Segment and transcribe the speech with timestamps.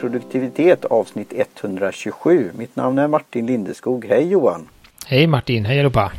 [0.00, 2.50] produktivitet avsnitt 127.
[2.54, 4.04] Mitt namn är Martin Lindeskog.
[4.04, 4.68] Hej Johan!
[5.06, 6.12] Hej Martin, hej allihopa!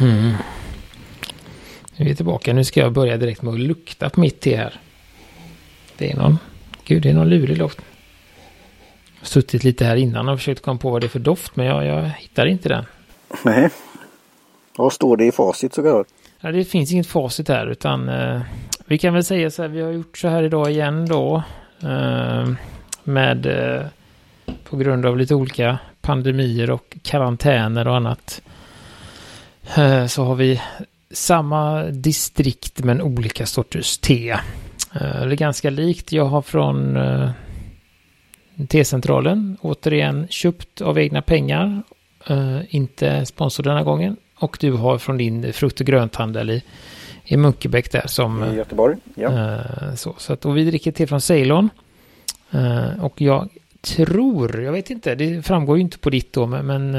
[0.00, 0.32] Mm.
[1.96, 2.52] Nu är vi tillbaka.
[2.52, 4.80] Nu ska jag börja direkt med att lukta på mitt te här.
[5.96, 6.38] Det är någon...
[6.84, 7.80] Gud, det är någon lurig lukt.
[9.14, 11.56] Jag har suttit lite här innan och försökt komma på vad det är för doft,
[11.56, 12.84] men jag, jag hittar inte den.
[13.42, 13.70] Nej.
[14.76, 16.06] Vad står det i facit så klart?
[16.40, 18.40] Ja, det finns inget facit här, utan eh,
[18.84, 21.42] vi kan väl säga så här, vi har gjort så här idag igen då.
[21.82, 22.48] Eh,
[23.06, 23.86] med eh,
[24.64, 28.42] på grund av lite olika pandemier och karantäner och annat.
[29.76, 30.60] Eh, så har vi
[31.10, 34.30] samma distrikt men olika sorters te.
[34.30, 34.40] Eh,
[34.92, 36.12] det är ganska likt.
[36.12, 37.30] Jag har från eh,
[38.68, 41.82] T-centralen återigen köpt av egna pengar.
[42.68, 44.16] Inte sponsor denna gången.
[44.38, 46.62] Och du har från din frukt och grönthandel i,
[47.24, 48.44] i Munkebäck där som...
[48.44, 49.60] I Göteborg, ja.
[49.96, 51.70] Så, så att, och vi dricker te från Ceylon.
[52.50, 53.48] Eh, och jag
[53.80, 56.94] tror, jag vet inte, det framgår ju inte på ditt då, men, men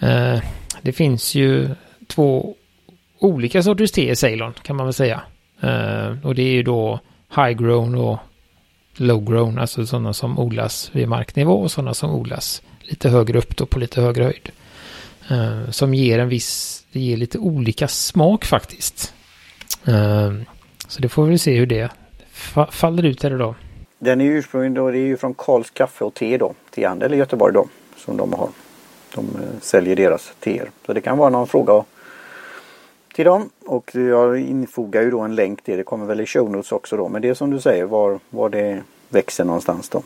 [0.00, 0.42] eh,
[0.82, 1.68] det finns ju
[2.06, 2.54] två
[3.18, 5.22] olika sorters te i Ceylon kan man väl säga.
[5.64, 7.00] Uh, och det är ju då
[7.36, 8.18] high grown och
[8.96, 13.56] low grown, alltså sådana som odlas vid marknivå och sådana som odlas lite högre upp
[13.56, 14.50] då på lite högre höjd.
[15.70, 19.14] Som ger en viss, det ger lite olika smak faktiskt.
[20.88, 21.90] Så det får vi se hur det
[22.70, 23.54] faller ut här idag.
[23.98, 27.16] Den är ursprungligen då, det är ju från Karls kaffe och te då, tehandel i
[27.16, 28.48] Göteborg då, som de har.
[29.14, 30.70] De eh, säljer deras teer.
[30.86, 31.84] Så det kan vara någon fråga
[33.14, 35.82] till dem och jag infogar ju då en länk till det.
[35.82, 37.08] kommer väl i show notes också då.
[37.08, 40.02] Men det är som du säger var, var det växer någonstans då.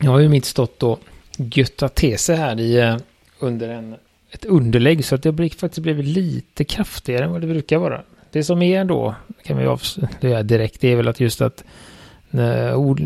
[0.00, 0.98] Jag har ju mitt stått då
[1.36, 2.96] götta tese här i eh,
[3.38, 3.94] under en,
[4.30, 8.02] ett underlägg så att det har faktiskt blivit lite kraftigare än vad det brukar vara.
[8.30, 11.64] Det som är då, kan vi avslöja direkt, det är väl att just att
[12.32, 12.96] Eh,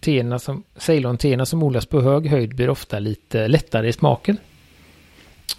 [0.00, 4.36] teerna som, Ceylon-teerna som odlas på hög höjd blir ofta lite lättare i smaken.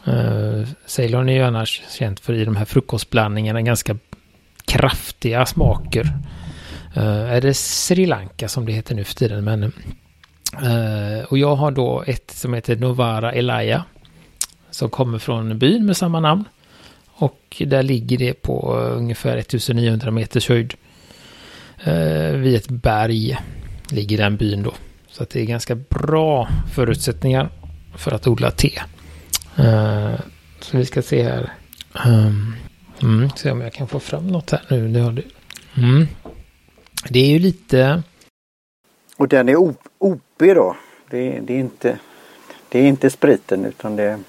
[0.08, 3.98] Uh, Ceylon är ju annars känt för i de här frukostblandningarna ganska
[4.66, 6.04] kraftiga smaker.
[6.98, 9.44] Uh, är det Sri Lanka som det heter nu för tiden.
[9.44, 13.84] Men, uh, och jag har då ett som heter Novara Elaya.
[14.72, 16.44] Som kommer från byn med samma namn.
[17.16, 20.74] Och där ligger det på ungefär 1900 meters höjd.
[21.88, 23.38] Uh, vid ett berg
[23.90, 24.74] ligger den byn då.
[25.08, 27.50] Så att det är ganska bra förutsättningar
[27.96, 28.82] för att odla te.
[29.60, 30.16] Uh,
[30.60, 31.54] så vi ska se här.
[32.06, 32.56] Um,
[33.02, 34.88] mm, se om jag kan få fram något här nu.
[34.88, 35.24] Det, har det.
[35.78, 36.08] Mm.
[37.10, 38.04] det är ju lite...
[39.18, 39.56] Och den är
[39.98, 40.76] OP då.
[41.10, 42.00] Det, det, är inte,
[42.70, 44.20] det är inte spriten utan det...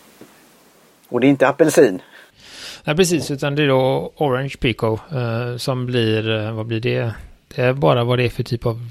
[1.09, 2.03] Och det är inte apelsin.
[2.85, 7.15] Nej precis, utan det är då Orange Pico uh, som blir, uh, vad blir det?
[7.55, 8.91] Det är bara vad det är för typ av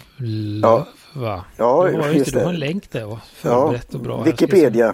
[0.62, 0.88] ja.
[1.14, 1.46] va?
[1.58, 2.40] Ja, du har, just det.
[2.40, 3.22] Du har en länk där va?
[3.34, 4.22] Förberett ja, och bra.
[4.24, 4.94] Wikipedia.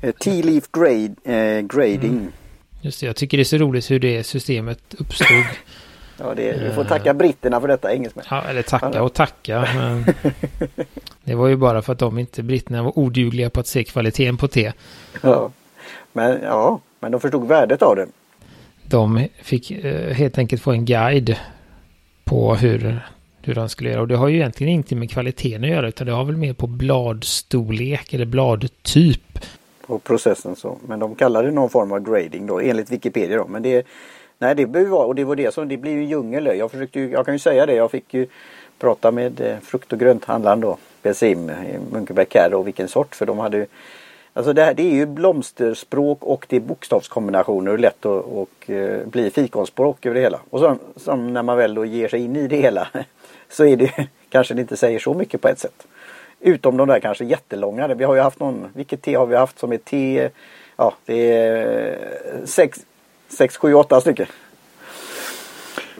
[0.00, 2.10] Eh, T-leaf grade, eh, grading.
[2.10, 2.32] Mm.
[2.80, 5.44] Just det, jag tycker det är så roligt hur det systemet uppstod.
[6.18, 8.24] ja, det, du får tacka britterna för detta, engelsmän.
[8.30, 9.68] Ja, eller tacka och tacka.
[9.74, 10.04] Men
[11.24, 14.36] det var ju bara för att de inte, britterna var odugliga på att se kvaliteten
[14.36, 14.72] på te.
[15.22, 15.50] Ja,
[16.12, 18.06] men, ja, men de förstod värdet av det.
[18.82, 21.36] De fick eh, helt enkelt få en guide
[22.30, 23.00] på hur,
[23.42, 24.00] hur de skulle göra.
[24.00, 26.52] Och det har ju egentligen inte med kvaliteten att göra utan det har väl mer
[26.52, 29.38] på bladstorlek eller bladtyp
[29.86, 30.78] på processen så.
[30.86, 33.46] Men de kallar det någon form av grading då enligt Wikipedia då.
[33.46, 33.86] Men det,
[34.38, 36.46] nej det behöver vara och det var det som, det blir ju djungel.
[36.58, 38.26] Jag försökte ju, jag kan ju säga det, jag fick ju
[38.78, 43.26] prata med eh, frukt och grönthandlaren då, Besim i Munkebäck här och vilken sort för
[43.26, 43.66] de hade ju
[44.36, 48.50] Alltså det, här, det är ju blomsterspråk och det är bokstavskombinationer och lätt att och,
[48.68, 50.40] uh, bli fikonspråk över det hela.
[50.50, 52.88] Och så, som när man väl då ger sig in i det hela
[53.48, 55.86] så är det kanske det inte säger så mycket på ett sätt.
[56.40, 57.94] Utom de där kanske jättelånga.
[57.94, 60.28] Vi har ju haft någon, vilket te har vi haft som är te?
[60.76, 61.98] Ja, det är
[62.44, 62.86] 6,
[63.28, 64.26] 6 7, 8 stycken.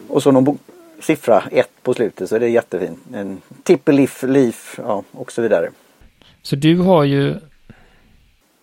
[0.09, 0.59] Och så någon
[1.01, 2.99] siffra 1 på slutet så det är jättefint.
[3.15, 5.71] En tippeliff, leaf, ja och så vidare.
[6.43, 7.35] Så du har ju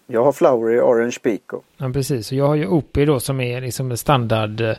[0.07, 1.61] jag har Flowery Orange Pico.
[1.77, 4.77] Ja precis, och jag har ju OP då som är liksom standard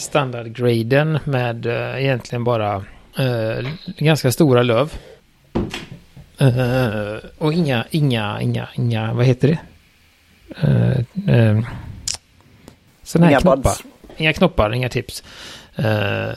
[0.00, 2.84] standardgraden med äh, egentligen bara
[3.18, 3.68] äh,
[3.98, 4.92] ganska stora löv.
[6.42, 9.58] Uh, och inga, inga, inga, inga, vad heter det?
[13.02, 13.56] Sådana här inga knoppar.
[13.56, 13.84] Buds.
[14.16, 15.24] Inga knoppar, inga tips.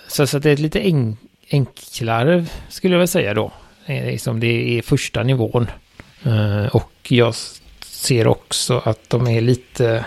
[0.07, 1.17] Så, så det är lite en,
[1.49, 3.51] enklare skulle jag väl säga då.
[3.85, 5.67] Liksom det är första nivån.
[6.71, 7.35] Och jag
[8.03, 10.05] ser också att de är lite...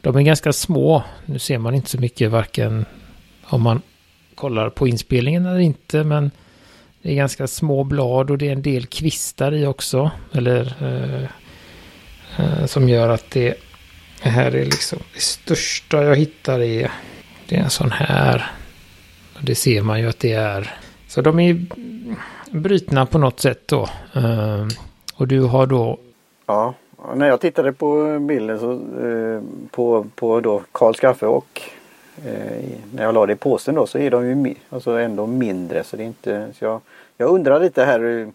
[0.00, 1.02] De är ganska små.
[1.26, 2.84] Nu ser man inte så mycket varken
[3.42, 3.82] om man
[4.34, 6.04] kollar på inspelningen eller inte.
[6.04, 6.30] Men
[7.02, 10.10] det är ganska små blad och det är en del kvistar i också.
[10.32, 11.28] Eller eh,
[12.38, 13.54] eh, som gör att det
[14.20, 16.90] här är liksom det största jag hittar är
[17.48, 18.50] det är en sån här.
[19.34, 20.74] Och det ser man ju att det är.
[21.08, 21.66] Så de är
[22.50, 23.88] brytna på något sätt då.
[24.14, 24.66] Eh,
[25.16, 25.98] och du har då.
[26.46, 26.74] Ja,
[27.14, 31.60] när jag tittade på bilden så eh, på, på då Karls kaffe och
[32.26, 32.64] eh,
[32.94, 35.96] när jag la det i påsen då så är de ju alltså ändå mindre så
[35.96, 36.80] det är inte så jag,
[37.16, 38.28] jag undrar lite här eh,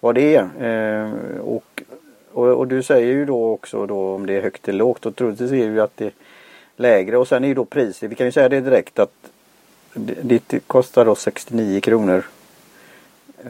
[0.00, 0.42] vad det är.
[0.60, 1.82] Eh, och,
[2.32, 5.16] och, och, du säger ju då också då om det är högt eller lågt och
[5.16, 6.12] troligtvis är ju att det är
[6.76, 8.10] lägre och sen är ju då priset.
[8.10, 9.12] Vi kan ju säga det direkt att
[10.22, 12.24] det kostar då 69 kronor.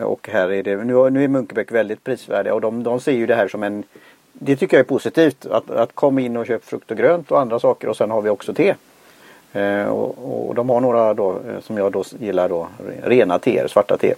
[0.02, 3.26] Och här är det, nu, nu är Munkebäck väldigt prisvärdiga och de, de ser ju
[3.26, 3.84] det här som en
[4.32, 7.40] Det tycker jag är positivt att, att komma in och köpa frukt och grönt och
[7.40, 8.75] andra saker och sen har vi också te.
[9.52, 12.69] Eh, och, och, de har några då eh, som jag då gillar då
[13.02, 14.14] rena teer, svarta te.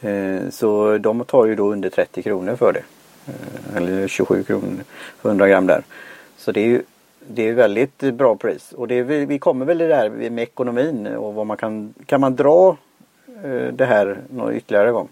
[0.00, 2.82] Eh, så de tar ju då under 30 kronor för det.
[3.26, 4.84] Eh, eller 27 kronor
[5.20, 5.82] för 100 gram där.
[6.36, 6.82] Så det är ju
[7.30, 10.38] det är väldigt bra pris och det är, vi kommer väl i det här med
[10.38, 12.76] ekonomin och vad man kan, kan man dra
[13.72, 15.08] det här någon ytterligare gång?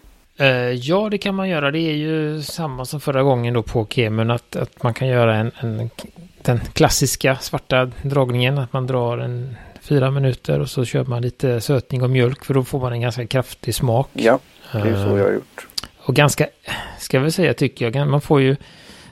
[0.81, 1.71] Ja, det kan man göra.
[1.71, 5.37] Det är ju samma som förra gången då på Kemun att, att man kan göra
[5.37, 5.91] en, en,
[6.43, 8.59] den klassiska svarta dragningen.
[8.59, 12.55] Att man drar en fyra minuter och så kör man lite sötning och mjölk för
[12.55, 14.09] då får man en ganska kraftig smak.
[14.13, 14.39] Ja,
[14.73, 15.67] det är så jag har gjort.
[15.97, 16.47] Och ganska,
[16.99, 18.57] ska vi säga tycker jag, man får ju,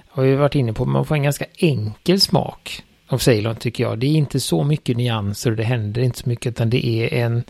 [0.08, 3.99] har vi varit inne på, man får en ganska enkel smak av Ceylon tycker jag.
[3.99, 7.14] Det är inte så mycket nyanser och det händer inte så mycket utan det är
[7.14, 7.44] en,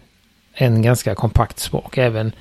[0.55, 2.33] en ganska kompakt smak även.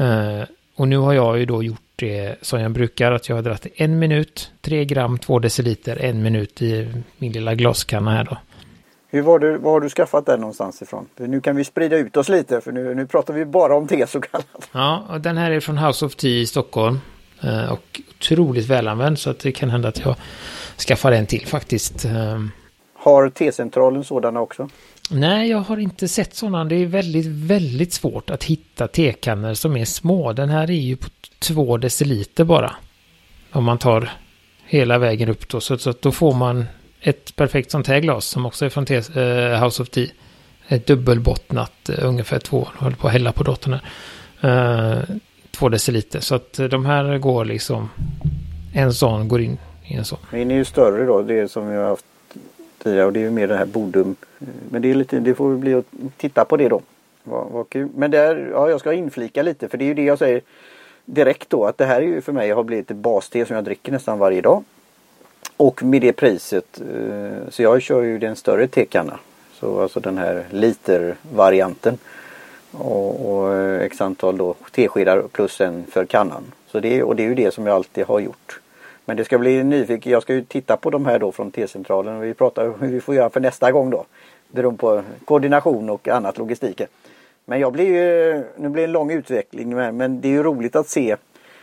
[0.00, 0.42] Uh,
[0.76, 3.66] och nu har jag ju då gjort det som jag brukar, att jag har dragit
[3.74, 8.36] en minut, tre gram, två deciliter, en minut i min lilla glaskanna här då.
[9.08, 11.06] Hur var du, var har du skaffat den någonstans ifrån?
[11.16, 13.86] För nu kan vi sprida ut oss lite för nu, nu pratar vi bara om
[13.86, 14.68] te så kallat.
[14.72, 16.98] Ja, och den här är från House of Tea i Stockholm.
[17.40, 20.16] Eh, och otroligt välanvänd så att det kan hända att jag
[20.88, 22.04] skaffar en till faktiskt.
[22.04, 22.40] Eh,
[22.94, 24.68] har T-centralen sådana också?
[25.10, 26.64] Nej, jag har inte sett sådana.
[26.64, 30.32] Det är väldigt, väldigt svårt att hitta tekannor som är små.
[30.32, 31.08] Den här är ju på
[31.38, 32.72] två deciliter bara.
[33.52, 34.10] Om man tar
[34.64, 35.60] hela vägen upp då.
[35.60, 36.64] Så, så då får man
[37.00, 40.06] ett perfekt sånt här glas som också är från T eh, House of Tea.
[40.68, 42.68] Ett dubbelbottnat, eh, ungefär två.
[42.74, 43.78] Jag håller på att hälla på dottern
[44.40, 44.98] här.
[44.98, 45.16] Eh,
[45.50, 46.20] två deciliter.
[46.20, 47.90] Så att eh, de här går liksom.
[48.74, 50.18] En sån går in i en sån.
[50.32, 51.22] Min är ju större då.
[51.22, 52.04] Det som vi har haft.
[52.84, 54.16] Och det är ju mer det här Bodum.
[54.70, 55.86] Men det är lite, det får bli att
[56.16, 56.80] titta på det då.
[57.24, 57.88] Vad, vad kul.
[57.94, 60.40] Men där, ja jag ska inflika lite för det är ju det jag säger
[61.04, 63.64] direkt då att det här är ju för mig har blivit ett baste som jag
[63.64, 64.64] dricker nästan varje dag.
[65.56, 69.18] Och med det priset eh, så jag kör ju den större tekanna.
[69.52, 71.98] Så alltså den här litervarianten.
[72.72, 76.42] Och, och eh, x antal då teskedar plus en för kannan.
[76.66, 78.60] Så det, och det är ju det som jag alltid har gjort.
[79.06, 80.12] Men det ska bli nyfiken.
[80.12, 83.00] Jag ska ju titta på de här då från T-centralen och vi pratar hur vi
[83.00, 84.04] får göra för nästa gång då.
[84.48, 86.86] Beroende på koordination och annat logistiken.
[87.44, 90.76] Men jag blir ju, nu blir det en lång utveckling men det är ju roligt
[90.76, 91.16] att se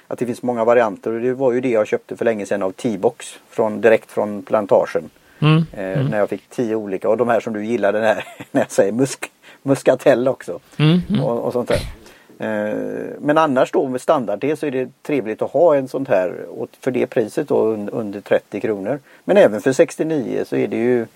[0.08, 2.64] att det finns många varianter och det var ju det jag köpte för länge sedan
[2.64, 5.10] av T-box från, direkt från plantagen.
[5.40, 5.66] Mm.
[5.74, 6.06] Eh, mm.
[6.06, 8.92] När jag fick tio olika och de här som du gillade när, när jag säger
[8.92, 9.32] musk,
[9.64, 10.60] muskatell också.
[10.78, 11.02] Mm.
[11.10, 11.24] mm.
[11.24, 11.80] Och, och, sånt där.
[12.40, 12.76] Eh,
[13.20, 16.46] men annars då med standard så är det trevligt att ha en sånt här
[16.80, 19.00] för det priset då under 30 kronor.
[19.26, 21.08] Men även för 69 så är det ju eh,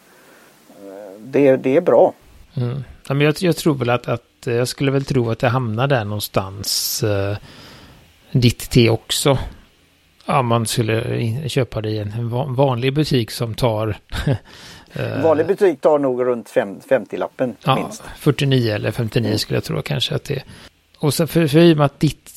[1.20, 2.14] det, det är bra.
[2.58, 2.84] Mm.
[3.08, 5.88] Ja, men jag, jag, tror väl att, att jag skulle väl tro att det hamnar
[5.88, 7.04] där någonstans.
[7.04, 7.38] Eh,
[8.32, 9.38] ditt te också.
[10.26, 13.98] Ja, man skulle köpa det i en vanlig butik som tar...
[14.94, 18.04] en vanlig butik tar nog runt 50-lappen ja, minst.
[18.18, 19.40] 49 eller 59 mm.
[19.40, 20.44] skulle jag tro kanske att det
[21.00, 22.32] och så för, för i och med att ditt,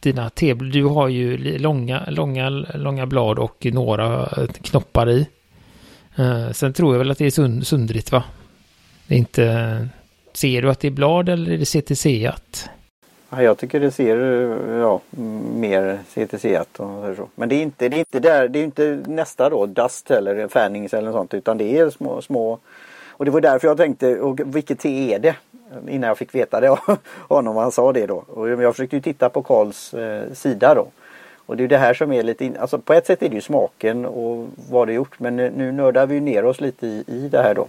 [0.00, 5.28] dina te, du har ju långa, långa, långa blad och några eh, knoppar i.
[6.18, 8.24] Uh, sen tror jag väl att det är sund, sundrigt va?
[9.06, 9.88] Det är inte...
[10.32, 12.68] Ser du att det är blad eller är det CTC-at?
[13.30, 16.80] Ja, jag tycker det ser eh, ja, mm, mer CTC-at.
[17.34, 20.48] Men det är inte, det är inte där, det är inte nästa då, Dust eller
[20.48, 22.58] Fannings eller något sånt utan det är små, små
[23.18, 25.36] och det var därför jag tänkte, och vilket te är det?
[25.88, 26.78] Innan jag fick veta det av
[27.28, 28.24] honom, han sa det då.
[28.28, 30.86] Och jag försökte ju titta på Karls eh, sida då.
[31.46, 33.34] Och det är det här som är lite, in, alltså på ett sätt är det
[33.34, 37.28] ju smaken och vad det gjort men nu nördar vi ner oss lite i, i
[37.28, 37.68] det här då.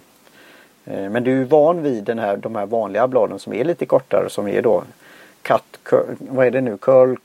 [0.85, 3.85] Eh, men du är van vid den här, de här vanliga bladen som är lite
[3.85, 4.83] kortare som är då
[5.41, 6.77] cut, curl, vad är det nu?
[6.77, 7.15] Curl?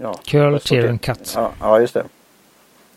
[0.00, 1.32] Ja, curl, tear and cut.
[1.36, 2.04] Ja, ja, just det.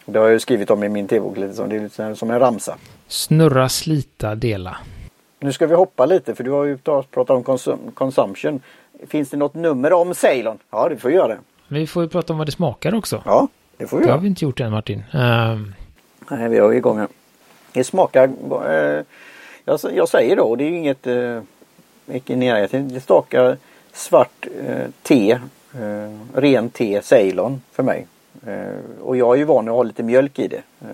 [0.06, 2.32] Det har jag ju skrivit om i min tv-bok lite som, det är lite som
[2.32, 2.78] en ramsa.
[3.08, 4.78] Snurra, slita, dela.
[5.44, 8.60] Nu ska vi hoppa lite för du har ju pratat om konsum consumption.
[9.08, 10.58] finns det något nummer om Ceylon?
[10.72, 11.38] Ja, det får vi göra.
[11.68, 13.22] Vi får ju prata om vad det smakar också.
[13.26, 13.48] Ja,
[13.78, 14.18] det får vi Det göra.
[14.18, 15.04] har vi inte gjort än Martin.
[15.14, 15.74] Ehm,
[16.30, 17.08] Nej, vi har igång här.
[17.74, 18.30] Det smakar...
[18.68, 19.04] Eh,
[19.66, 21.08] jag, jag säger då, det är ju inget...
[21.08, 21.42] Eh.
[22.72, 23.58] Det smakar
[23.94, 25.32] svart eh, te.
[25.32, 28.08] Eh, ren te Ceylon för mig.
[28.46, 30.62] Eh, och jag är ju van att ha lite mjölk i det.
[30.82, 30.88] Eh,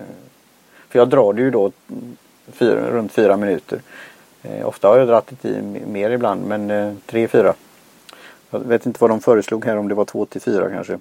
[0.88, 1.70] för jag drar det ju då
[2.52, 3.80] fyra, runt fyra minuter.
[4.42, 7.54] Eh, ofta har jag dragit i mer ibland men eh, tre, fyra.
[8.50, 10.98] Jag vet inte vad de föreslog här om det var två till fyra kanske.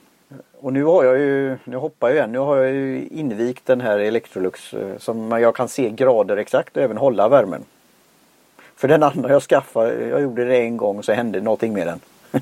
[0.62, 3.82] Och nu har jag ju, nu hoppar jag igen, nu har jag ju invigt den
[3.82, 7.64] här Electrolux eh, som jag kan se grader exakt och även hålla värmen.
[8.76, 11.88] För den andra jag skaffade, jag gjorde det en gång och så hände någonting med
[11.88, 12.00] den.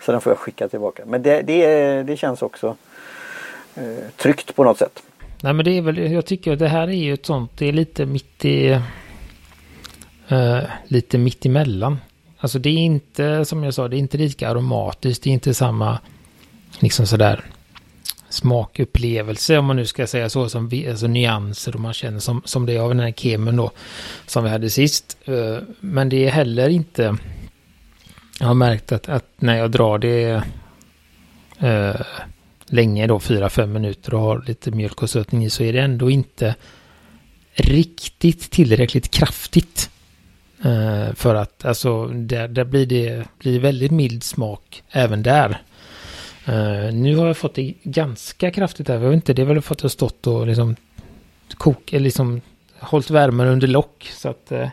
[0.00, 1.02] så den får jag skicka tillbaka.
[1.06, 2.76] Men det, det, det känns också
[3.74, 5.02] eh, tryggt på något sätt.
[5.42, 7.66] nej men det är väl, jag tycker att det här är ju ett sånt, det
[7.66, 8.80] är lite mitt i
[10.28, 11.98] eh, lite mittemellan.
[12.38, 15.54] Alltså det är inte, som jag sa, det är inte lika aromatiskt, det är inte
[15.54, 15.98] samma
[16.78, 17.44] liksom sådär
[18.28, 22.42] smakupplevelse om man nu ska säga så som vi, alltså nyanser och man känner som,
[22.44, 23.70] som det är av den här kemen då
[24.26, 25.18] som vi hade sist.
[25.24, 27.16] Eh, Men det är heller inte
[28.40, 30.42] jag har märkt att, att när jag drar det
[31.58, 32.00] eh,
[32.66, 36.10] länge då, 4-5 minuter och har lite mjölk och sötning i så är det ändå
[36.10, 36.54] inte
[37.54, 39.90] riktigt tillräckligt kraftigt.
[40.64, 45.62] Eh, för att alltså där, där blir det blir väldigt mild smak även där.
[46.46, 48.94] Eh, nu har jag fått det ganska kraftigt här.
[48.94, 50.76] Jag vet inte, det är väl för att jag stått och liksom
[51.54, 52.40] kok, eller liksom
[52.78, 54.10] hållit värmen under lock.
[54.14, 54.68] Så att eh,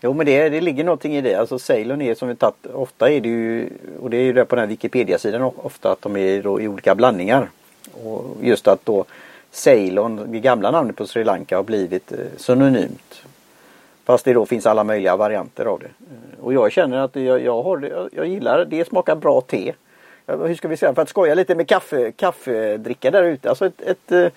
[0.00, 1.34] Jo men det, det ligger någonting i det.
[1.34, 3.70] Alltså Ceylon är som vi tagit, ofta är det ju,
[4.00, 6.68] och det är ju det på den här Wikipedia-sidan ofta att de är då i
[6.68, 7.50] olika blandningar.
[8.04, 9.04] Och just att då
[9.50, 13.22] Ceylon, det gamla namnet på Sri Lanka har blivit eh, synonymt.
[14.08, 15.86] Fast det då finns alla möjliga varianter av det.
[15.86, 18.64] Eh, och jag känner att jag, jag, har, jag, jag gillar det.
[18.64, 19.72] Det smakar bra te.
[20.26, 23.48] Hur ska vi säga, för att skoja lite med kaffe, kaffedricka där ute.
[23.48, 24.28] Alltså ett, ett eh,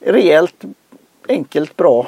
[0.00, 0.64] rejält,
[1.28, 2.06] enkelt, bra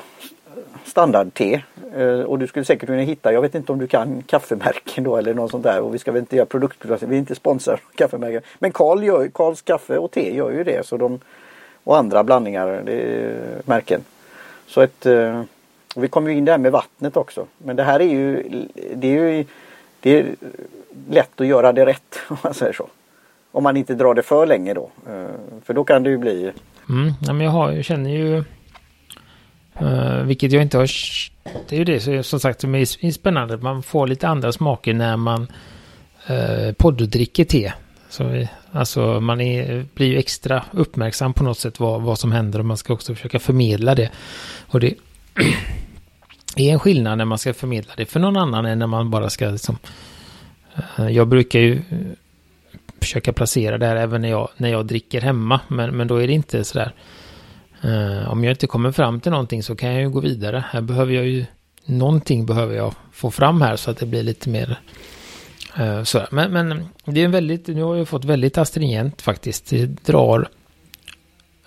[0.84, 1.62] standardte.
[1.96, 5.16] Eh, och du skulle säkert kunna hitta, jag vet inte om du kan kaffemärken då
[5.16, 5.80] eller något sånt där.
[5.80, 8.42] Och vi ska väl inte göra produktplacering, vi är inte sponsrade av kaffemärken.
[8.58, 10.86] Men Karl gör, Karls kaffe och te gör ju det.
[10.86, 11.20] Så de,
[11.84, 14.00] och andra blandningar, det är märken.
[14.66, 15.06] Så ett,
[15.98, 17.46] och vi kommer ju in där med vattnet också.
[17.58, 18.42] Men det här är ju,
[18.94, 19.44] det är ju
[20.00, 20.26] det är
[21.10, 22.88] lätt att göra det rätt om man säger så.
[23.52, 24.90] Om man inte drar det för länge då.
[25.08, 26.52] Eh, för då kan det ju bli
[26.88, 28.44] Mm, ja, men jag, har, jag känner ju...
[29.80, 30.88] Eh, vilket jag inte har...
[31.68, 33.56] Det är ju det som, sagt som är är spännande.
[33.56, 35.42] Man får lite andra smaker när man
[36.30, 37.72] uh, poddricker te.
[38.08, 42.32] Så, vi- alltså man är, blir ju extra uppmärksam på något sätt vad, vad som
[42.32, 44.10] händer och man ska också försöka förmedla det.
[44.68, 44.94] Och det
[46.62, 49.30] är en skillnad när man ska förmedla det för någon annan än när man bara
[49.30, 49.78] ska liksom...
[50.98, 51.98] Eh, jag brukar ju eh,
[53.00, 55.60] försöka placera det här även när jag, när jag dricker hemma.
[55.68, 56.92] Men, men då är det inte sådär.
[57.82, 60.64] Eh, om jag inte kommer fram till någonting så kan jag ju gå vidare.
[60.70, 61.44] Här behöver jag ju
[61.84, 64.80] någonting behöver jag få fram här så att det blir lite mer
[65.76, 66.28] eh, sådär.
[66.30, 69.70] Men, men det är en väldigt, nu har jag fått väldigt astringent faktiskt.
[69.70, 70.48] Det drar,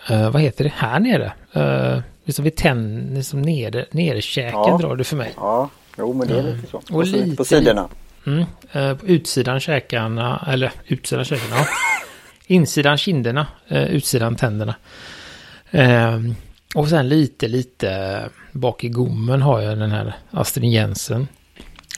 [0.07, 1.33] vad heter det, här nere.
[1.55, 4.77] Uh, liksom vid tenn, liksom nere, nerkäken Ja.
[4.81, 5.33] drar det för mig.
[5.35, 6.77] Ja, jo men det är lite så.
[6.77, 7.87] Och Och lite- på sidorna.
[8.25, 8.43] Mm.
[8.71, 11.65] Eh, på utsidan käkarna, eller utsidan käkarna, ja.
[12.47, 14.75] Insidan kinderna, eh, utsidan tänderna.
[15.71, 16.35] Ehm,
[16.75, 18.19] och sen lite, lite
[18.51, 21.27] bak i gommen har jag den här astringensen.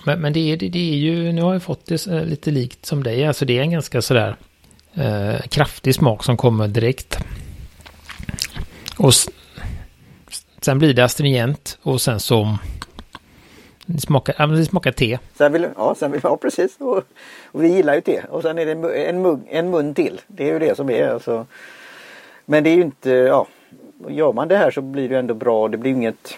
[0.06, 2.52] Men, men det, är, det, det är ju, nu har jag fått det eh, lite
[2.52, 4.36] likt som dig, alltså det är en ganska sådär
[4.94, 7.18] eh, kraftig smak som kommer direkt.
[8.98, 9.14] Och
[10.66, 12.58] sen blir det astringent och sen så
[13.86, 15.20] det smakar, ja, det smakar te.
[15.38, 16.78] Sen vill, ja, sen vill, ja precis.
[16.80, 16.98] Och,
[17.46, 18.22] och vi gillar ju te.
[18.30, 20.22] Och sen är det en, mu- en, mugg, en mun till.
[20.28, 21.08] Det är ju det som är.
[21.08, 21.46] Alltså.
[22.46, 23.48] Men det är ju inte, ja.
[24.10, 25.68] Gör man det här så blir det ändå bra.
[25.68, 26.38] Det blir inget,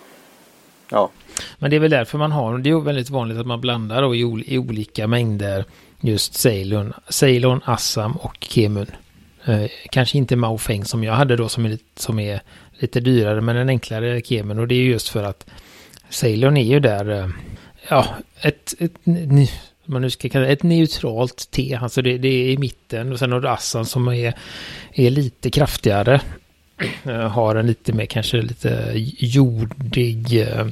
[0.91, 1.09] ja.
[1.57, 4.01] Men det är väl därför man har, det är ju väldigt vanligt att man blandar
[4.01, 5.65] då i, i olika mängder
[6.01, 8.87] just Ceylon, Ceylon, Assam och Kemun.
[9.45, 12.41] Eh, kanske inte Maofeng som jag hade då som är, som är
[12.79, 14.59] lite dyrare men en enklare kemen.
[14.59, 15.45] Och det är just för att
[16.09, 17.29] Ceylon är ju där, eh,
[17.89, 18.07] ja,
[18.41, 18.91] ett, ett,
[19.85, 23.19] man nu ska kalla det, ett neutralt te, alltså det, det är i mitten och
[23.19, 24.33] sen har du Assan som är,
[24.93, 26.21] är lite kraftigare.
[27.03, 30.67] Eh, har en lite mer kanske lite jordig eh,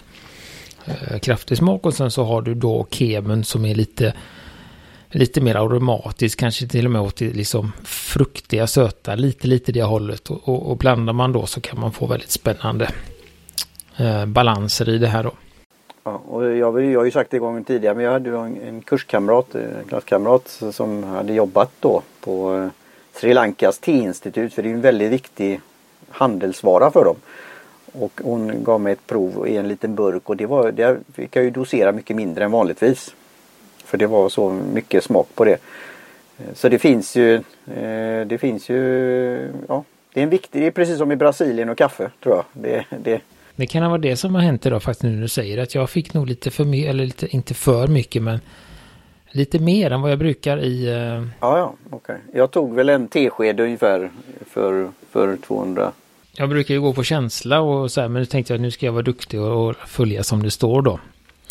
[1.21, 1.85] kraftig smak.
[1.85, 4.13] Och sen så har du då kemen som är lite
[5.13, 9.83] lite mer aromatisk, kanske till och med åt det liksom fruktiga, söta, lite lite det
[9.83, 12.89] hållet och, och, och blandar man då så kan man få väldigt spännande
[13.97, 15.31] eh, balanser i det här då.
[16.03, 18.81] Ja, och jag, jag har ju sagt det gången tidigare men jag hade en, en
[18.81, 22.67] kurskamrat, en klasskamrat som hade jobbat då på eh,
[23.19, 25.61] Sri Lankas teinstitut för det är en väldigt viktig
[26.09, 27.15] handelsvara för dem.
[27.91, 31.35] Och hon gav mig ett prov i en liten burk och det var, där fick
[31.35, 33.15] jag ju dosera mycket mindre än vanligtvis.
[33.93, 35.57] För det var så mycket smak på det.
[36.37, 37.35] Eh, så det finns ju,
[37.75, 39.83] eh, det finns ju, ja,
[40.13, 42.45] det är en viktig, det är precis som i Brasilien och kaffe tror jag.
[42.53, 43.21] Det, det,
[43.55, 45.89] det kan varit det som har hänt idag faktiskt nu när du säger att jag
[45.89, 48.39] fick nog lite för mycket, eller lite, inte för mycket men
[49.31, 50.87] lite mer än vad jag brukar i...
[50.87, 51.27] Uh...
[51.39, 51.97] Ja, ja, okej.
[51.97, 52.39] Okay.
[52.39, 54.09] Jag tog väl en tesked ungefär
[54.47, 55.91] för, för 200.
[56.31, 58.71] Jag brukar ju gå på känsla och så här, men nu tänkte jag att nu
[58.71, 60.99] ska jag vara duktig och, och följa som det står då.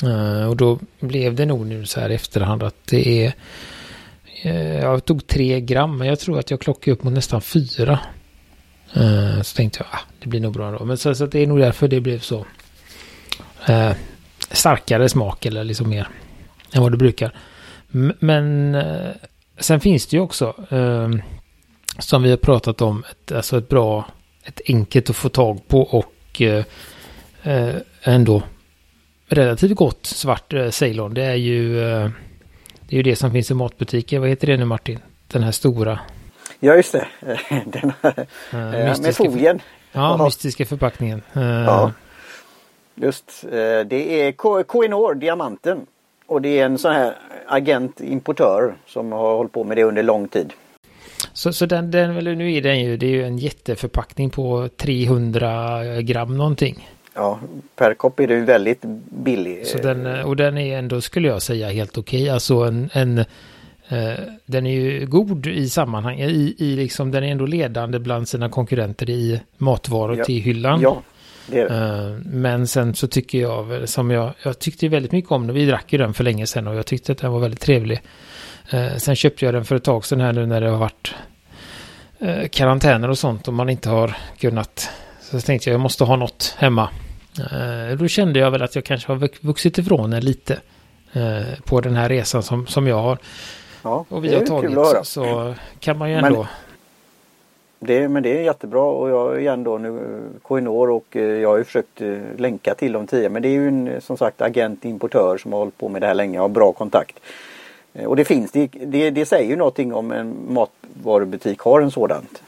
[0.02, 3.32] Uh, och då blev det nog nu så här i efterhand att det är...
[4.44, 7.98] Uh, jag tog tre gram, men jag tror att jag klockade upp mot nästan fyra.
[8.96, 10.84] Uh, så tänkte jag, ah, det blir nog bra då.
[10.84, 12.38] Men så, så det är nog därför det blev så
[13.68, 13.92] uh,
[14.50, 16.08] starkare smak eller liksom mer
[16.72, 17.34] än vad det brukar.
[17.94, 19.10] M men uh,
[19.58, 21.22] sen finns det ju också ehm,
[21.98, 24.06] som vi har pratat om, ett, alltså ett bra,
[24.44, 26.42] ett enkelt att få tag på och
[28.02, 28.42] ändå
[29.32, 31.14] relativt gott svart Ceylon.
[31.14, 31.74] Det är ju
[32.92, 34.18] det är ju det som finns i matbutiker.
[34.18, 34.98] Vad heter det nu Martin?
[35.28, 36.00] Den här stora.
[36.60, 37.06] Ja just det.
[37.64, 39.60] Den här, uh, med folien.
[39.92, 41.22] Ja, mystiska förpackningen.
[41.36, 41.92] Uh, ja.
[42.94, 43.44] Just
[43.86, 45.86] det är Koinor, diamanten.
[46.26, 50.02] Och det är en sån här agent importör som har hållit på med det under
[50.02, 50.52] lång tid.
[51.32, 55.84] Så, så den, den, nu är den ju, det är ju en jätteförpackning på 300
[56.02, 56.88] gram någonting.
[57.14, 57.40] Ja,
[57.76, 59.66] per kopp är det ju väldigt billig.
[59.66, 62.22] Så den, och den är ändå, skulle jag säga, helt okej.
[62.22, 62.34] Okay.
[62.34, 63.24] Alltså en, en
[63.92, 68.28] Eh, den är ju god i sammanhang, i, i liksom, den är ändå ledande bland
[68.28, 70.24] sina konkurrenter i matvaror ja.
[70.24, 70.80] till hyllan.
[70.80, 71.02] Ja,
[71.46, 71.74] det det.
[71.74, 75.66] Eh, men sen så tycker jag, som jag, jag tyckte väldigt mycket om den, vi
[75.66, 78.02] drack ju den för länge sedan och jag tyckte att den var väldigt trevlig.
[78.70, 81.14] Eh, sen köpte jag den för ett tag sedan här nu när det har varit
[82.50, 84.90] karantäner och sånt och man inte har kunnat.
[85.20, 86.88] Så tänkte jag, jag måste ha något hemma.
[87.98, 90.60] Då kände jag väl att jag kanske har vuxit ifrån den lite
[91.64, 93.18] på den här resan som, som jag har
[93.82, 96.36] Ja, och vi har tagit så, så kan man ju ändå.
[96.36, 96.46] Men
[97.78, 101.56] det, men det är jättebra och jag igen då nu Koinor och eh, jag har
[101.56, 104.84] ju försökt eh, länka till dem tidigare men det är ju en som sagt agent
[104.84, 107.20] importör som har hållit på med det här länge och har bra kontakt.
[107.94, 111.90] Eh, och det finns, det, det, det säger ju någonting om en matvarubutik har en
[111.90, 112.42] sådant.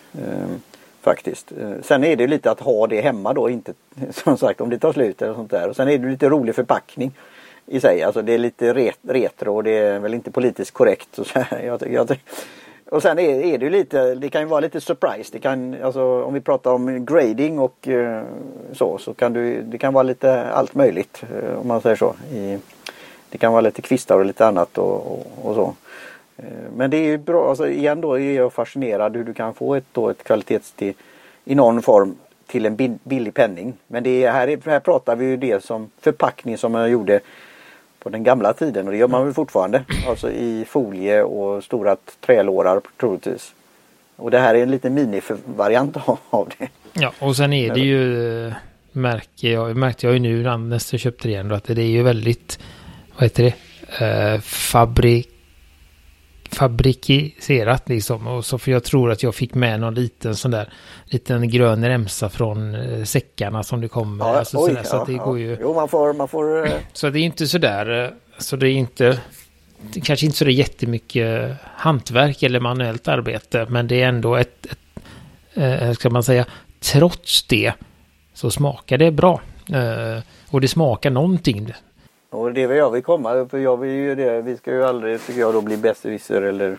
[1.04, 1.52] Faktiskt.
[1.60, 3.74] Eh, sen är det lite att ha det hemma då inte
[4.10, 5.68] som sagt om det tar slut eller sånt där.
[5.68, 7.12] Och sen är det lite rolig förpackning
[7.66, 8.02] i sig.
[8.02, 11.18] Alltså det är lite retro och det är väl inte politiskt korrekt.
[11.18, 12.18] Och, så jag, jag,
[12.90, 15.30] och sen är, är det ju lite, det kan ju vara lite surprise.
[15.32, 18.22] Det kan, alltså, om vi pratar om grading och eh,
[18.72, 22.14] så, så kan du, det kan vara lite allt möjligt eh, om man säger så.
[22.32, 22.58] I,
[23.28, 25.74] det kan vara lite kvistar och lite annat och, och, och så.
[26.38, 29.54] Uh, men det är ju bra, alltså igen då är jag fascinerad hur du kan
[29.54, 30.74] få ett, då, ett kvalitets
[31.44, 32.16] i någon form
[32.46, 33.74] till en billig penning.
[33.86, 37.20] Men det är, här, här pratar vi ju det som förpackning som man gjorde
[37.98, 39.84] på den gamla tiden och det gör man väl fortfarande.
[40.08, 43.54] Alltså i folie och stora trälårar troligtvis.
[44.16, 45.96] Och det här är en liten minivariant
[46.30, 46.68] av det.
[46.92, 48.52] Ja och sen är det ju
[48.92, 52.02] märker jag, märkte jag ju nu när jag köpte det igen att det är ju
[52.02, 52.58] väldigt
[53.14, 53.54] vad heter det?
[54.04, 55.33] Eh, fabrik
[56.54, 58.26] fabrikiserat liksom.
[58.26, 60.72] Och så för jag tror att jag fick med någon liten sån där
[61.04, 64.24] liten grön remsa från eh, säckarna som det kommer.
[64.24, 65.24] Ja, alltså, oj, sådär, så att det ja.
[65.24, 65.58] går ju.
[65.60, 66.66] Jo, man får, man får.
[66.66, 68.04] Eh, så det är inte sådär.
[68.04, 69.20] Eh, så det är inte.
[69.80, 73.66] Det kanske inte så det är jättemycket hantverk eller manuellt arbete.
[73.68, 74.66] Men det är ändå ett,
[75.54, 76.46] ett ska man säga,
[76.80, 77.72] trots det
[78.34, 79.40] så smakar det bra.
[80.48, 81.72] Och det smakar någonting.
[82.34, 85.22] Och det vill jag vill komma, för jag vill ju det, vi ska ju aldrig
[85.26, 86.78] tycker jag då bli besserwisser eller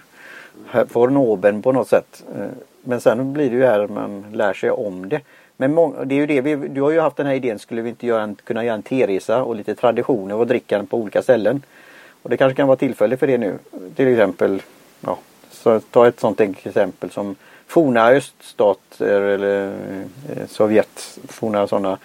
[0.88, 2.24] få nåben på något sätt.
[2.36, 2.48] Eh,
[2.82, 5.22] men sen blir det ju här man lär sig om det.
[5.58, 7.82] Men många, det är ju det vi, du har ju haft den här idén, skulle
[7.82, 11.22] vi inte göra en, kunna göra en teresa och lite traditioner och dricka på olika
[11.22, 11.64] ställen.
[12.22, 13.58] Och det kanske kan vara tillfälle för det nu.
[13.96, 14.62] Till exempel,
[15.02, 15.18] ja,
[15.52, 17.36] så ta ett sånt exempel som
[17.68, 19.68] forna öststater eller
[20.30, 21.98] eh, Sovjet, forna sådana.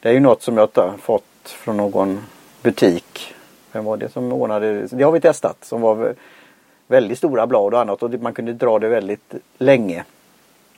[0.00, 2.20] Det är ju något som jag har fått från någon
[2.62, 3.34] butik.
[3.72, 5.04] Vem var det som ordnade det?
[5.04, 6.14] Har vi testat som var
[6.86, 10.04] väldigt stora blad och annat och man kunde dra det väldigt länge.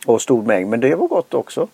[0.07, 1.69] Och stor mängd men det var gott också.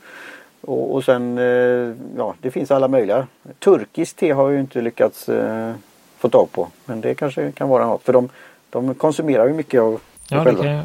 [0.61, 3.27] Och, och sen eh, ja det finns alla möjliga.
[3.59, 5.75] Turkiskt te har jag ju inte lyckats eh,
[6.19, 6.69] få tag på.
[6.85, 8.29] Men det kanske kan vara något för de,
[8.71, 10.85] de konsumerar ju mycket av Ja det kan jag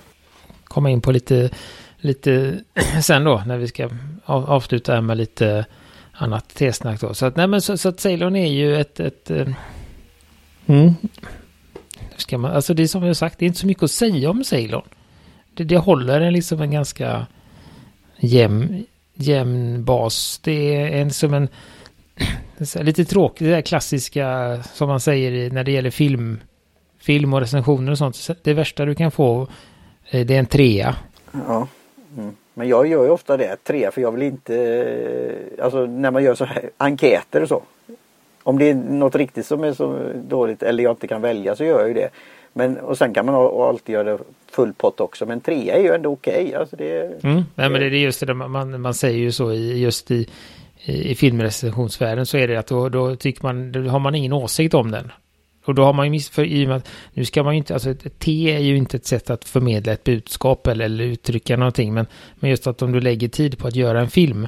[0.64, 1.50] komma in på lite,
[1.98, 2.60] lite
[3.04, 3.90] sen då när vi ska
[4.26, 5.66] avsluta med lite
[6.12, 7.14] annat tesnack då.
[7.14, 9.48] Så att, nej men så, så att Ceylon är ju ett, ett eh,
[10.66, 10.94] mm,
[12.18, 14.30] ska man, alltså det är som jag sagt, det är inte så mycket att säga
[14.30, 14.88] om Ceylon.
[15.54, 17.28] Det, det håller en liksom en ganska
[18.18, 20.40] jämn, jämn bas.
[20.44, 21.48] Det är en som en
[22.86, 26.40] lite tråkigt, det där klassiska som man säger när det gäller film,
[27.00, 28.30] film och recensioner och sånt.
[28.44, 29.48] Det värsta du kan få
[30.10, 30.96] eh, det är en trea.
[31.32, 31.68] Ja.
[32.18, 32.36] Mm.
[32.54, 34.56] Men jag gör ju ofta det, trea, för jag vill inte,
[35.58, 37.64] eh, alltså när man gör så här enkäter och så.
[38.44, 41.64] Om det är något riktigt som är så dåligt eller jag inte kan välja så
[41.64, 42.10] gör jag ju det.
[42.54, 44.18] Men, och sen kan man alltid göra
[44.52, 45.26] full pott också.
[45.26, 46.46] Men trea är ju ändå okej.
[46.48, 46.54] Okay.
[46.60, 47.44] Alltså det, mm.
[47.56, 50.28] Nej, men det är just det man, man säger ju så i, just i,
[50.86, 54.74] i filmrecensionsvärlden så är det att då, då tycker man, då har man ingen åsikt
[54.74, 55.12] om den.
[55.66, 57.58] Och då har man ju miss, för i och med att nu ska man ju
[57.58, 61.04] inte, alltså ett T är ju inte ett sätt att förmedla ett budskap eller, eller
[61.04, 61.94] uttrycka någonting.
[61.94, 64.48] Men, men just att om du lägger tid på att göra en film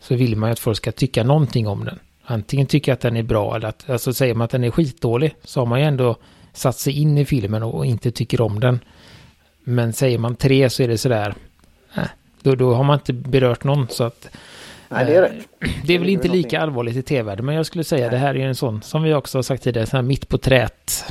[0.00, 1.98] så vill man ju att folk ska tycka någonting om den.
[2.24, 5.34] Antingen tycka att den är bra eller att, alltså säger man att den är skitdålig
[5.44, 6.16] så har man ju ändå
[6.52, 8.80] satt sig in i filmen och inte tycker om den.
[9.64, 11.34] Men säger man tre så är det sådär,
[11.96, 12.04] äh,
[12.42, 14.28] då, då har man inte berört någon så att
[14.88, 15.48] Nej, det är rätt.
[15.86, 18.10] Det är väl inte lika allvarligt i tv-världen, men jag skulle säga Nej.
[18.10, 20.38] det här är en sån, som vi också har sagt tidigare, sån här mitt på
[20.38, 21.04] trät.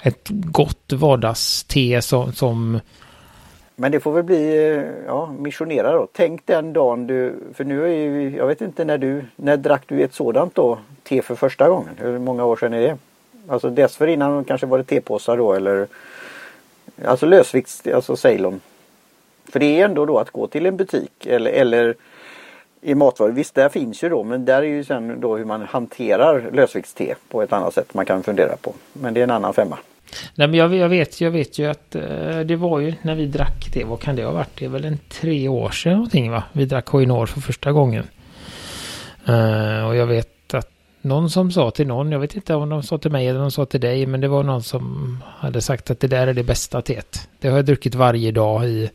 [0.00, 2.80] Ett gott vardagste som, som...
[3.76, 6.08] Men det får väl bli, ja, missionera då.
[6.12, 9.82] Tänk den dagen du, för nu är ju, jag vet inte när du, när drack
[9.86, 11.94] du ett sådant då, te för första gången?
[11.96, 12.98] Hur många år sedan är det?
[13.48, 15.88] Alltså dessförinnan kanske var det tepåsar då eller
[17.04, 18.60] Alltså lösvikts, alltså Ceylon.
[19.52, 21.94] För det är ändå då att gå till en butik eller, eller
[22.82, 23.32] i matvaror.
[23.32, 27.14] Visst, där finns ju då, men där är ju sen då hur man hanterar lösviktste
[27.28, 28.74] på ett annat sätt man kan fundera på.
[28.92, 29.78] Men det är en annan femma.
[30.34, 33.26] Nej, men jag, jag, vet, jag vet ju att eh, det var ju när vi
[33.26, 34.56] drack det, vad kan det ha varit?
[34.58, 36.42] Det är väl en tre år sedan någonting va?
[36.52, 38.04] Vi drack Koinor för första gången.
[39.26, 42.82] Eh, och jag vet att någon som sa till någon, jag vet inte om de
[42.82, 45.90] sa till mig eller de sa till dig, men det var någon som hade sagt
[45.90, 47.28] att det där är det bästa teet.
[47.40, 48.90] Det har jag druckit varje dag i,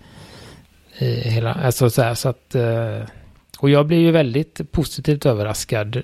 [0.97, 3.01] i hela, alltså så här så att eh,
[3.63, 6.03] och jag blev ju väldigt positivt överraskad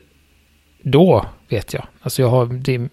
[0.82, 1.88] då, vet jag.
[2.02, 2.89] Alltså jag har det,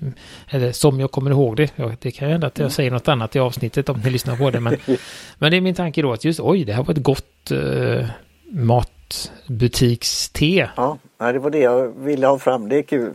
[0.49, 1.73] eller som jag kommer ihåg det.
[2.01, 4.51] Det kan ju hända att jag säger något annat i avsnittet om ni lyssnar på
[4.51, 4.61] det.
[4.61, 4.77] Men,
[5.39, 8.07] men det är min tanke då att just oj, det här var ett gott uh,
[8.51, 10.71] matbutikste.
[10.77, 12.69] Ja, det var det jag ville ha fram.
[12.69, 13.13] Det är kul.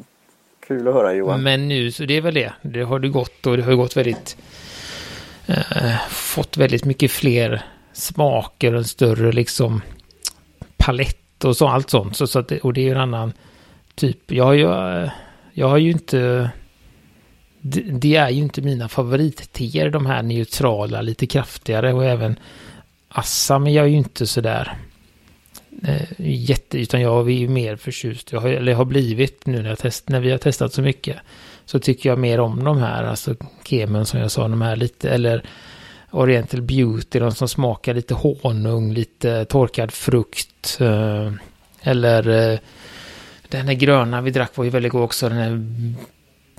[0.68, 1.44] Kul att höra Johan.
[1.44, 2.54] Men nu, så det är väl det.
[2.62, 4.38] Det har du gått och det har gått väldigt...
[5.50, 9.82] Uh, fått väldigt mycket fler smaker och en större liksom
[10.78, 12.16] palett och så, allt sånt.
[12.16, 13.34] Så, så att, och det är ju en annan
[13.96, 14.32] typ.
[14.32, 15.10] Jag har ju,
[15.54, 16.50] jag har ju inte...
[17.64, 22.36] Det, det är ju inte mina favoritteer, de här neutrala, lite kraftigare och även
[23.10, 24.78] Assam är jag ju inte sådär
[25.84, 29.70] eh, jätte, utan jag är ju mer förtjust, jag har, eller har blivit nu när,
[29.70, 31.18] jag test, när vi har testat så mycket,
[31.66, 35.10] så tycker jag mer om de här, alltså kemen som jag sa, de här lite,
[35.10, 35.44] eller
[36.12, 40.78] Oriental Beauty, de som smakar lite honung, lite torkad frukt.
[40.82, 41.32] Eh,
[41.82, 42.60] eller eh,
[43.50, 45.64] den här gröna vi drack var ju väldigt god också, den här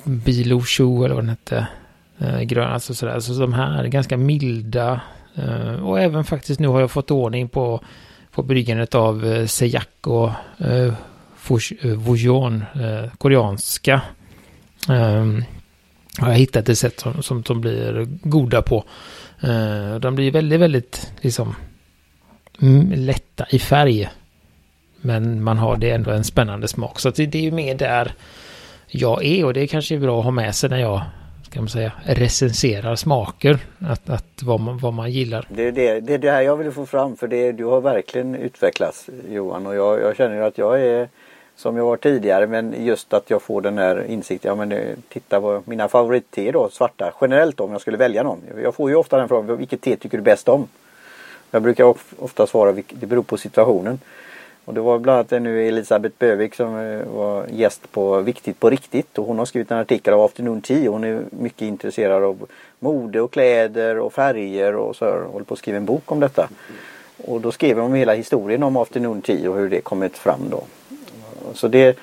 [0.05, 1.67] Bilo Shoe eller vad den hette.
[2.19, 3.21] Eh, grön, alltså sådär.
[3.21, 5.01] Så de här ganska milda.
[5.83, 7.81] Och även faktiskt nu har jag fått ordning på,
[8.31, 10.31] på bryggandet av Seyak och
[11.83, 12.65] Voujon,
[13.19, 14.03] koreanska.
[14.88, 15.45] Ehm,
[16.18, 18.85] har jag hittat ett sätt som, som de blir goda på.
[19.42, 21.55] Eh, de blir väldigt, väldigt liksom
[22.62, 24.09] mm, lätta i färg.
[25.01, 27.01] Men man har det ändå en spännande smak.
[27.01, 28.12] Så det, det är ju mer där
[28.87, 31.03] jag är och det är kanske är bra att ha med sig när jag
[31.53, 33.59] ska man säga, recenserar smaker.
[33.79, 35.46] Att, att vad, man, vad man gillar.
[35.48, 37.81] Det är det, det är det här jag vill få fram för det, du har
[37.81, 41.09] verkligen utvecklats Johan och jag, jag känner att jag är
[41.62, 44.48] som jag var tidigare men just att jag får den här insikten.
[44.48, 47.12] Ja men eh, titta på mina favoritte då, svarta.
[47.20, 48.40] Generellt om jag skulle välja någon.
[48.62, 50.68] Jag får ju ofta den frågan, vilket te tycker du bäst om?
[51.51, 54.01] Jag brukar ofta svara, det beror på situationen.
[54.64, 58.70] Och det var bland annat nu Elisabeth Bövik som eh, var gäst på Viktigt på
[58.70, 60.90] riktigt och hon har skrivit en artikel av Afternoon Tea.
[60.90, 62.48] Hon är mycket intresserad av
[62.79, 66.48] mode och kläder och färger och så håller på att skriva en bok om detta.
[67.25, 70.64] Och då skrev hon hela historien om Afternoon Tea och hur det kommit fram då.
[71.55, 71.98] Så det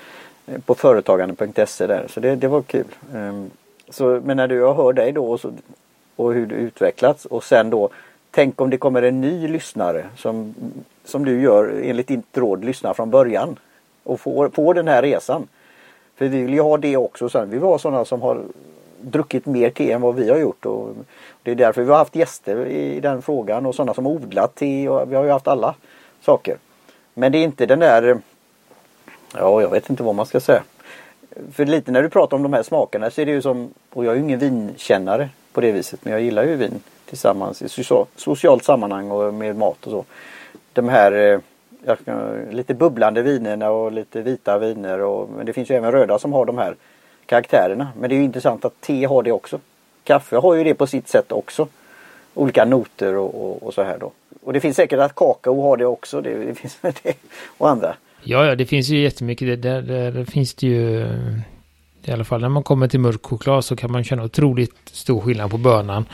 [0.65, 2.06] på företagande.se där.
[2.10, 2.88] Så det, det var kul.
[3.15, 3.49] Ehm,
[3.89, 5.52] så, men när du, jag hör dig då och, så,
[6.15, 7.89] och hur du utvecklats och sen då
[8.32, 10.56] Tänk om det kommer en ny lyssnare som,
[11.06, 13.60] som du gör enligt ditt råd lyssnar från början
[14.04, 15.47] och får, får den här resan.
[16.15, 17.49] För vi vill ju ha det också sen.
[17.49, 18.41] Vi vill ha sådana som har
[19.02, 20.65] druckit mer te än vad vi har gjort.
[20.65, 20.89] Och
[21.43, 24.89] det är därför vi har haft gäster i den frågan och sådana som odlat te
[24.89, 25.75] och vi har ju haft alla
[26.21, 26.58] saker.
[27.13, 28.19] Men det är inte den där
[29.34, 30.63] Ja, jag vet inte vad man ska säga.
[31.52, 34.06] För lite när du pratar om de här smakerna så är det ju som, och
[34.06, 37.84] jag är ju ingen vinkännare på det viset, men jag gillar ju vin tillsammans i
[38.15, 40.06] socialt sammanhang och med mat och så.
[40.74, 41.39] De här eh,
[42.50, 45.02] lite bubblande vinerna och lite vita viner.
[45.02, 46.76] Och, men det finns ju även röda som har de här
[47.26, 47.88] karaktärerna.
[48.00, 49.60] Men det är ju intressant att te har det också.
[50.04, 51.68] Kaffe har ju det på sitt sätt också.
[52.34, 54.12] Olika noter och, och, och så här då.
[54.44, 56.22] Och det finns säkert att kakao har det också.
[56.22, 57.13] Det, det finns det
[57.58, 57.96] och andra.
[58.23, 59.62] Ja, ja, det finns ju jättemycket.
[59.62, 61.08] Där, där finns det ju...
[62.03, 65.21] I alla fall när man kommer till mörk choklad så kan man känna otroligt stor
[65.21, 66.05] skillnad på bönan.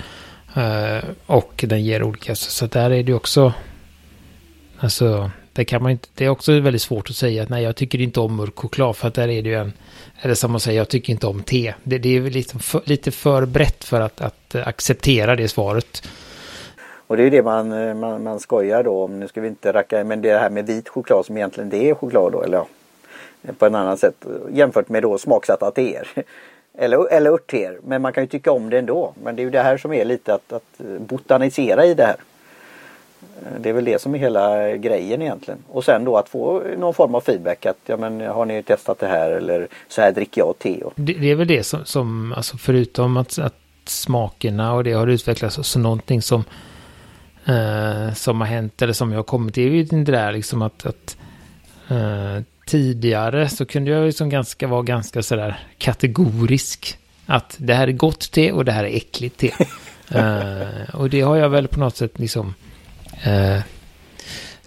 [0.55, 2.35] Eh, och den ger olika.
[2.35, 3.53] Så, så där är det också...
[4.79, 7.75] Alltså, det kan man inte, det är också väldigt svårt att säga att nej jag
[7.75, 9.73] tycker inte om mörk choklad för att där är det ju en,
[10.21, 11.73] eller som att säga jag tycker inte om te.
[11.83, 16.07] Det, det är väl liksom för, lite för brett för att, att acceptera det svaret.
[17.07, 19.73] Och det är det man, eh, man, man skojar då om, nu ska vi inte
[19.73, 22.67] racka, men det här med vit choklad som egentligen det är choklad då, eller ja,
[23.57, 26.07] på ett annat sätt jämfört med då smaksatta teer.
[26.77, 29.13] Eller, eller örtteer, men man kan ju tycka om det ändå.
[29.23, 32.15] Men det är ju det här som är lite att, att botanisera i det här.
[33.41, 35.59] Eh, det är väl det som är hela grejen egentligen.
[35.71, 38.99] Och sen då att få någon form av feedback att ja men har ni testat
[38.99, 40.83] det här eller så här dricker jag te.
[40.95, 45.07] Det, det, är väl det som, som alltså förutom att, att smakerna och det har
[45.07, 46.43] utvecklats så någonting som
[47.45, 50.61] eh, som har hänt eller som jag har kommit till är ju det där liksom
[50.61, 51.17] att, att
[51.89, 57.91] eh, tidigare så kunde jag liksom ganska vara ganska sådär kategorisk att det här är
[57.91, 59.51] gott te och det här är äckligt te.
[60.19, 62.53] eh, och det har jag väl på något sätt liksom
[63.23, 63.59] Eh,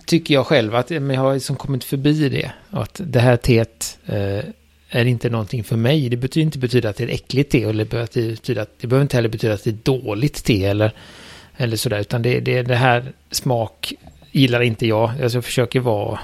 [0.05, 2.53] tycker jag själv att men jag har liksom kommit förbi det.
[2.71, 4.45] Att det här teet eh,
[4.88, 6.09] är inte någonting för mig.
[6.09, 7.62] Det betyder inte betyda att det är äckligt te.
[7.62, 10.64] Eller det, betyder att, det behöver inte heller betyda att det är dåligt te.
[10.64, 10.93] Eller,
[11.59, 12.01] eller sådär.
[12.01, 13.94] Utan det, det, det här smak
[14.33, 15.11] gillar inte jag.
[15.23, 16.18] Alltså jag försöker vara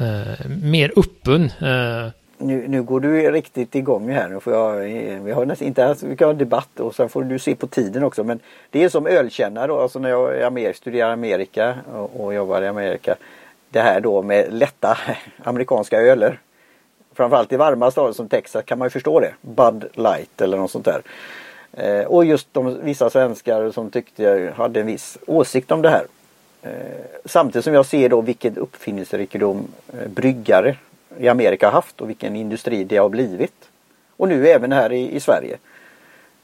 [0.00, 1.44] eh, mer öppen.
[1.44, 4.28] Eh, nu, nu går du riktigt igång här.
[4.28, 7.22] Nu får jag, eh, vi har nästan inte vi kan ha debatt och sen får
[7.22, 8.24] du se på tiden också.
[8.24, 8.40] Men
[8.70, 12.66] det är som ölkännare då, alltså när jag Amerika, studerar Amerika och, och jobbar i
[12.66, 13.16] Amerika.
[13.70, 14.98] Det här då med lätta
[15.44, 16.40] amerikanska öler.
[17.14, 19.34] Framförallt i varma stader som Texas kan man ju förstå det.
[19.40, 21.02] Bud Light eller något sånt där.
[21.72, 25.90] Eh, och just de, vissa svenskar som tyckte jag hade en viss åsikt om det
[25.90, 26.04] här.
[26.62, 26.70] Eh,
[27.24, 30.76] samtidigt som jag ser då vilken uppfinningsrikedom eh, bryggare
[31.18, 33.68] i Amerika haft och vilken industri det har blivit.
[34.16, 35.56] Och nu även här i, i Sverige.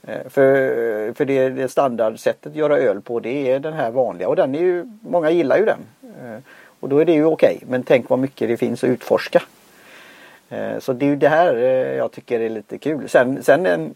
[0.07, 4.29] Eh, för, för det, det standardsättet att göra öl på det är den här vanliga
[4.29, 5.79] och den är ju, många gillar ju den.
[6.03, 6.39] Eh,
[6.81, 7.69] och då är det ju okej okay.
[7.71, 9.43] men tänk vad mycket det finns att utforska.
[10.49, 13.09] Eh, så det är ju det här eh, jag tycker är lite kul.
[13.09, 13.95] Sen, sen en,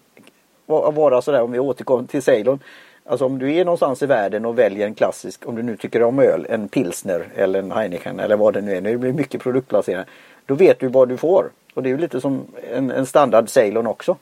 [0.71, 2.59] vara sådär om vi återkommer till Ceylon.
[3.05, 6.03] Alltså om du är någonstans i världen och väljer en klassisk, om du nu tycker
[6.03, 8.81] om öl, en pilsner eller en Heineken eller vad det nu är.
[8.81, 10.05] Nu blir mycket produktplacering.
[10.47, 11.51] Då vet du vad du får.
[11.75, 14.17] Och det är ju lite som en, en standard Ceylon också.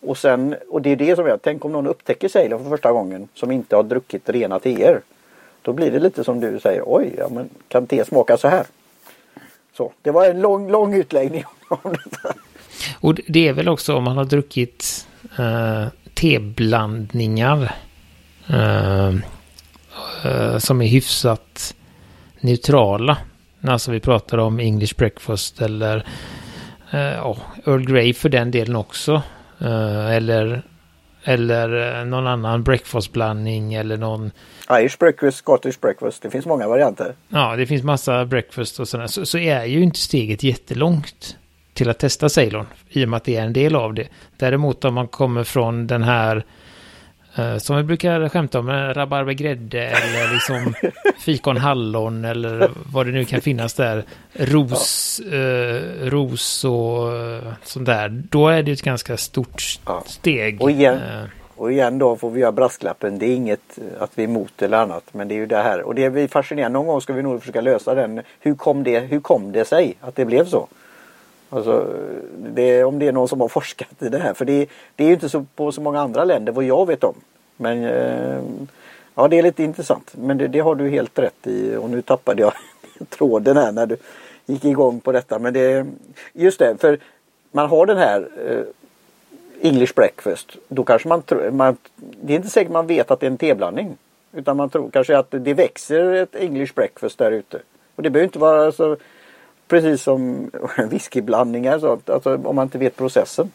[0.00, 2.92] Och, sen, och det är det som jag, tänk om någon upptäcker Ceylon för första
[2.92, 5.00] gången som inte har druckit rena teer.
[5.62, 8.66] Då blir det lite som du säger, oj, ja, men kan te smaka så här?
[9.76, 12.34] Så, det var en lång, lång utläggning om detta.
[13.00, 15.06] Och det är väl också om man har druckit
[15.38, 17.74] uh, teblandningar
[18.50, 19.14] uh,
[20.26, 21.74] uh, som är hyfsat
[22.40, 23.18] neutrala
[23.68, 26.06] Alltså vi pratar om English breakfast eller
[26.90, 29.22] eh, oh, Earl Grey för den delen också.
[29.60, 30.62] Eh, eller,
[31.24, 34.30] eller eh, någon annan breakfastblandning eller någon...
[34.70, 36.22] Irish breakfast, Scottish breakfast.
[36.22, 37.14] Det finns många varianter.
[37.28, 39.06] Ja, det finns massa breakfast och sådär.
[39.06, 41.36] Så, så är ju inte steget jättelångt
[41.74, 42.66] till att testa Ceylon.
[42.88, 44.08] I och med att det är en del av det.
[44.36, 46.44] Däremot om man kommer från den här
[47.38, 50.74] Uh, som vi brukar skämta om, rabarbergrädde eller liksom
[51.18, 54.04] fikon hallon eller vad det nu kan finnas där.
[54.32, 55.38] Ros, ja.
[55.38, 58.08] uh, ros och uh, sånt där.
[58.08, 60.02] Då är det ett ganska stort ja.
[60.06, 60.62] steg.
[60.62, 61.00] Och igen,
[61.56, 63.18] och igen då får vi göra brasklappen.
[63.18, 65.04] Det är inget att vi är emot eller annat.
[65.12, 65.82] Men det är ju det här.
[65.82, 66.78] Och det är fascinerande.
[66.78, 68.20] Någon gång ska vi nog försöka lösa den.
[68.40, 70.68] Hur kom det, hur kom det sig att det blev så?
[71.54, 71.86] Alltså,
[72.36, 74.34] det, om det är någon som har forskat i det här.
[74.34, 77.04] För det, det är ju inte så på så många andra länder vad jag vet
[77.04, 77.14] om.
[77.56, 78.42] Men eh,
[79.14, 80.12] ja, det är lite intressant.
[80.16, 81.76] Men det, det, har du helt rätt i.
[81.76, 82.52] Och nu tappade jag
[83.08, 83.96] tråden här när du
[84.46, 85.38] gick igång på detta.
[85.38, 85.86] Men det
[86.32, 86.98] just det, för
[87.50, 88.64] man har den här eh,
[89.68, 90.56] English breakfast.
[90.68, 93.36] Då kanske man tror, man, det är inte säkert man vet att det är en
[93.36, 93.96] teblandning.
[94.32, 97.58] Utan man tror kanske att det växer ett English breakfast där ute.
[97.96, 98.96] Och det behöver inte vara så
[99.72, 100.50] precis som
[100.90, 103.50] whiskyblandningar så att, alltså, om man inte vet processen.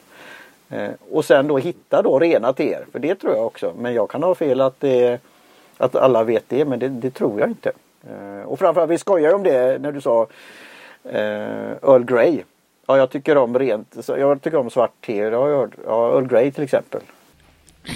[0.69, 3.73] Eh, och sen då hitta då rena teer, för det tror jag också.
[3.77, 5.21] Men jag kan ha fel att, det,
[5.77, 7.71] att alla vet det, men det, det tror jag inte.
[8.10, 10.27] Eh, och framförallt, vi skojar om det när du sa
[11.03, 12.41] eh, Earl Grey.
[12.88, 13.95] Ja, jag tycker om rent.
[14.08, 15.30] Jag tycker om svart te.
[15.30, 15.75] Det har jag hört.
[15.86, 17.01] Ja, Earl Grey till exempel.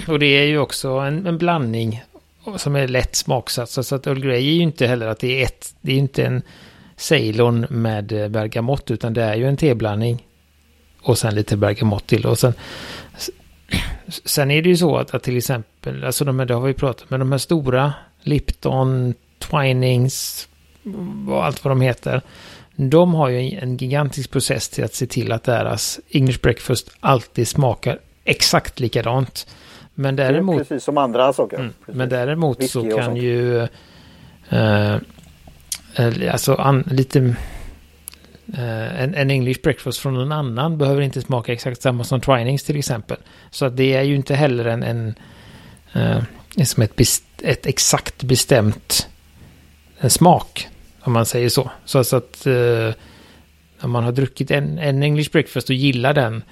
[0.08, 2.04] Och det är ju också en, en blandning
[2.56, 3.70] som är lätt smaksatt.
[3.70, 5.74] Så att Earl Grey är ju inte heller att det är ett.
[5.80, 6.42] Det är inte en
[7.02, 10.26] Ceylon med bergamott utan det är ju en teblandning.
[11.02, 12.26] Och sen lite bergamott till.
[12.26, 12.54] Och sen,
[14.24, 16.74] sen är det ju så att, att till exempel, alltså de här, det har vi
[16.74, 20.48] pratat med, de här stora Lipton, Twinings
[21.28, 22.22] och allt vad de heter.
[22.76, 27.48] De har ju en gigantisk process till att se till att deras English breakfast alltid
[27.48, 29.46] smakar exakt likadant.
[29.94, 30.58] Men däremot...
[30.58, 31.56] Precis som andra saker.
[31.58, 33.68] Mm, men däremot så kan ju...
[34.48, 34.96] Eh,
[36.32, 37.18] alltså an, lite...
[38.58, 42.64] Uh, en, en, English breakfast från någon annan behöver inte smaka exakt samma som Twinings
[42.64, 43.16] till exempel.
[43.50, 44.82] Så att det är ju inte heller en...
[44.82, 45.14] en
[45.96, 46.22] uh,
[46.64, 47.00] som ett,
[47.42, 49.08] ett exakt bestämt
[49.98, 50.68] en smak.
[51.00, 51.70] Om man säger så.
[51.84, 52.92] Så alltså att uh,
[53.80, 56.42] om man har druckit en, en English breakfast och gillar den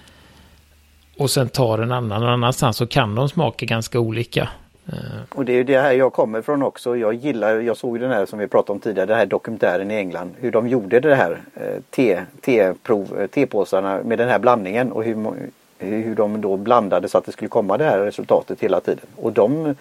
[1.16, 4.48] och sen tar en annan någon annanstans så kan de smaka ganska olika.
[4.92, 5.20] Eh.
[5.34, 6.96] Och det är ju det här jag kommer ifrån också.
[6.96, 9.94] Jag gillar, jag såg den här som vi pratade om tidigare, den här dokumentären i
[9.94, 10.34] England.
[10.38, 15.32] Hur de gjorde det här eh, te, eh, tepåsarna med den här blandningen och hur,
[15.78, 19.06] hur de då blandade så att det skulle komma det här resultatet hela tiden.
[19.16, 19.74] Och de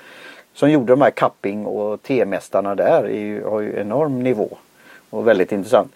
[0.54, 4.58] som gjorde de här cupping och temästarna där är ju, har ju enorm nivå.
[5.10, 5.92] Och väldigt intressant.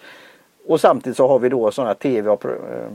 [0.66, 2.38] Och samtidigt så har vi då sådana te vi har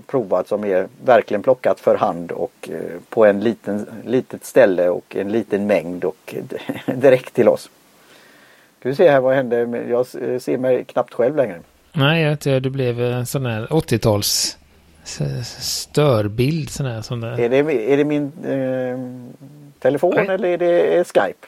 [0.07, 5.15] provat som är verkligen plockat för hand och eh, på en liten litet ställe och
[5.15, 6.35] en liten mängd och
[6.85, 7.69] direkt till oss.
[8.79, 9.85] Ska vi se här vad hände?
[9.89, 10.07] Jag
[10.41, 11.59] ser mig knappt själv längre.
[11.91, 14.57] Nej, det blev en sån här 80-tals
[15.61, 16.69] störbild.
[16.69, 17.39] Sån här, sån där.
[17.39, 17.57] Är, det,
[17.93, 18.99] är det min eh,
[19.79, 20.27] telefon Nej.
[20.27, 21.47] eller är det Skype?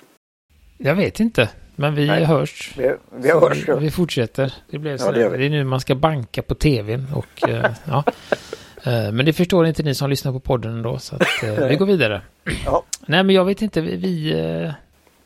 [0.78, 1.50] Jag vet inte.
[1.82, 2.74] Men vi Nej, hörs.
[2.78, 3.68] Vi, vi hörs.
[3.68, 3.76] Ja.
[3.76, 4.54] Vi fortsätter.
[4.70, 7.08] Det, blev ja, det, det, är nu man ska banka på tvn.
[7.16, 8.04] Och, eh, ja.
[8.84, 11.00] Eh, men det förstår inte ni som lyssnar på podden ändå.
[11.00, 12.22] Så att, eh, vi går vidare.
[12.66, 12.84] Ja.
[13.06, 13.82] Nej men jag vet inte.
[13.82, 13.96] Vi...
[13.96, 14.74] vi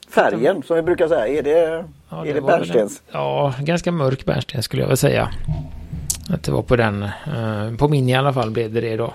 [0.10, 1.28] Färgen som vi brukar säga.
[1.28, 3.02] Är det, ja, är det, bärnstens?
[3.12, 5.30] ja, ganska mörk bärnsten skulle jag väl säga.
[6.30, 7.10] Att det var på den.
[7.78, 9.14] På min i alla fall blev det det då.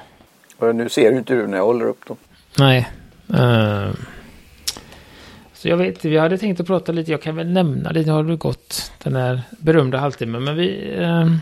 [0.59, 2.17] Och nu ser ju inte du när jag håller upp dem.
[2.59, 2.89] Nej.
[5.61, 8.13] Så jag vet, vi hade tänkt att prata lite, jag kan väl nämna det, nu
[8.13, 10.95] har det gått den här berömda halvtimmen, men vi...
[10.99, 11.37] Eh,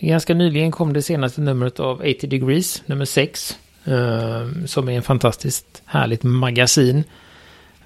[0.00, 3.58] ganska nyligen kom det senaste numret av 80 Degrees, nummer 6.
[3.84, 7.04] Eh, som är en fantastiskt härligt magasin.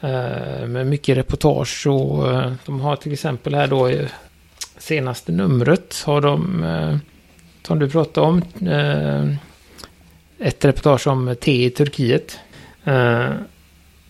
[0.00, 4.08] Eh, med mycket reportage och eh, de har till exempel här då eh,
[4.78, 6.96] senaste numret har de, eh,
[7.66, 9.36] som du pratade om, eh,
[10.48, 12.38] ett reportage om te i Turkiet.
[12.84, 13.32] Ehm,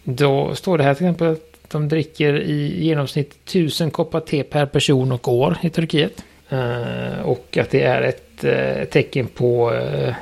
[0.04, 4.66] då står det här till exempel att de dricker i genomsnitt 1000 koppar te per
[4.66, 6.24] person och år i Turkiet.
[6.52, 10.14] Uh, och att det är ett uh, tecken på, uh,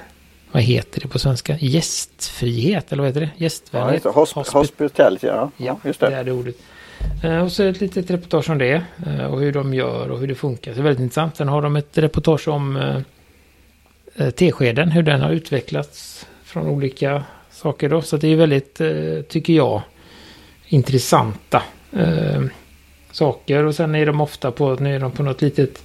[0.53, 1.57] vad heter det på svenska?
[1.61, 3.31] Gästfrihet, eller vad heter det?
[3.37, 4.05] Gästvänlighet?
[4.05, 5.51] Ja, hosp hospitality, ja.
[5.57, 5.79] ja.
[5.85, 6.11] just det.
[6.11, 6.57] det är det ordet.
[7.45, 8.83] och så ett litet reportage om det
[9.31, 10.73] och hur de gör och hur det funkar.
[10.73, 11.37] Så det är väldigt intressant.
[11.37, 13.03] Sen har de ett reportage om
[14.35, 18.03] teskeden, hur den har utvecklats från olika saker då.
[18.03, 19.83] Så det är väldigt, eh, tycker jag,
[20.67, 21.63] intressanta
[21.93, 22.43] eh,
[23.13, 23.65] saker.
[23.65, 25.83] Och sen är de ofta på, nu är de på något litet,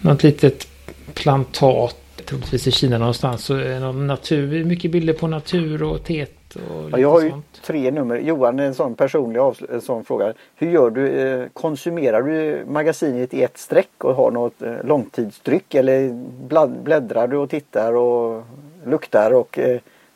[0.00, 0.68] något litet
[1.14, 3.44] plantat, troligtvis i Kina någonstans.
[3.44, 6.04] Så är det natur, mycket bilder på natur och
[6.56, 7.60] och ja, Jag har ju sånt.
[7.62, 8.16] tre nummer.
[8.16, 10.32] Johan, en sån personlig en sån fråga.
[10.54, 11.08] Hur gör du?
[11.08, 16.10] Eh, konsumerar du magasinet i ett streck och har något eh, långtidstryck eller
[16.82, 18.44] bläddrar du och tittar och
[18.86, 19.58] luktar och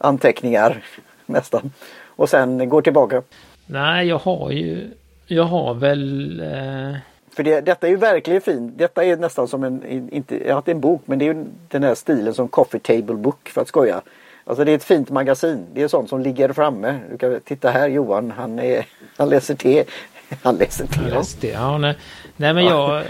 [0.00, 0.84] anteckningar
[1.26, 1.72] nästan.
[2.06, 3.22] Och sen går tillbaka.
[3.66, 4.90] Nej, jag har ju,
[5.26, 6.40] jag har väl...
[6.40, 6.96] Eh...
[7.36, 8.78] För det, detta är ju verkligen fint.
[8.78, 11.44] Detta är nästan som en, inte, att det är en bok, men det är ju
[11.68, 14.02] den här stilen som coffee table book för att skoja.
[14.44, 15.66] Alltså det är ett fint magasin.
[15.74, 16.98] Det är sånt som ligger framme.
[17.10, 18.86] Du kan titta här Johan, han, är,
[19.16, 19.84] han läser te.
[20.42, 21.00] Han läser te.
[21.00, 21.48] Han läser te.
[21.48, 21.96] Ja, nej.
[22.36, 23.04] nej men jag, eh,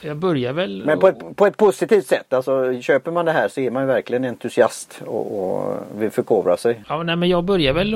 [0.00, 0.82] jag börjar väl...
[0.86, 2.32] Men på ett, på ett positivt sätt.
[2.32, 6.82] Alltså köper man det här så är man verkligen entusiast och, och vill förkovra sig.
[6.88, 7.94] Ja, nej, men jag börjar väl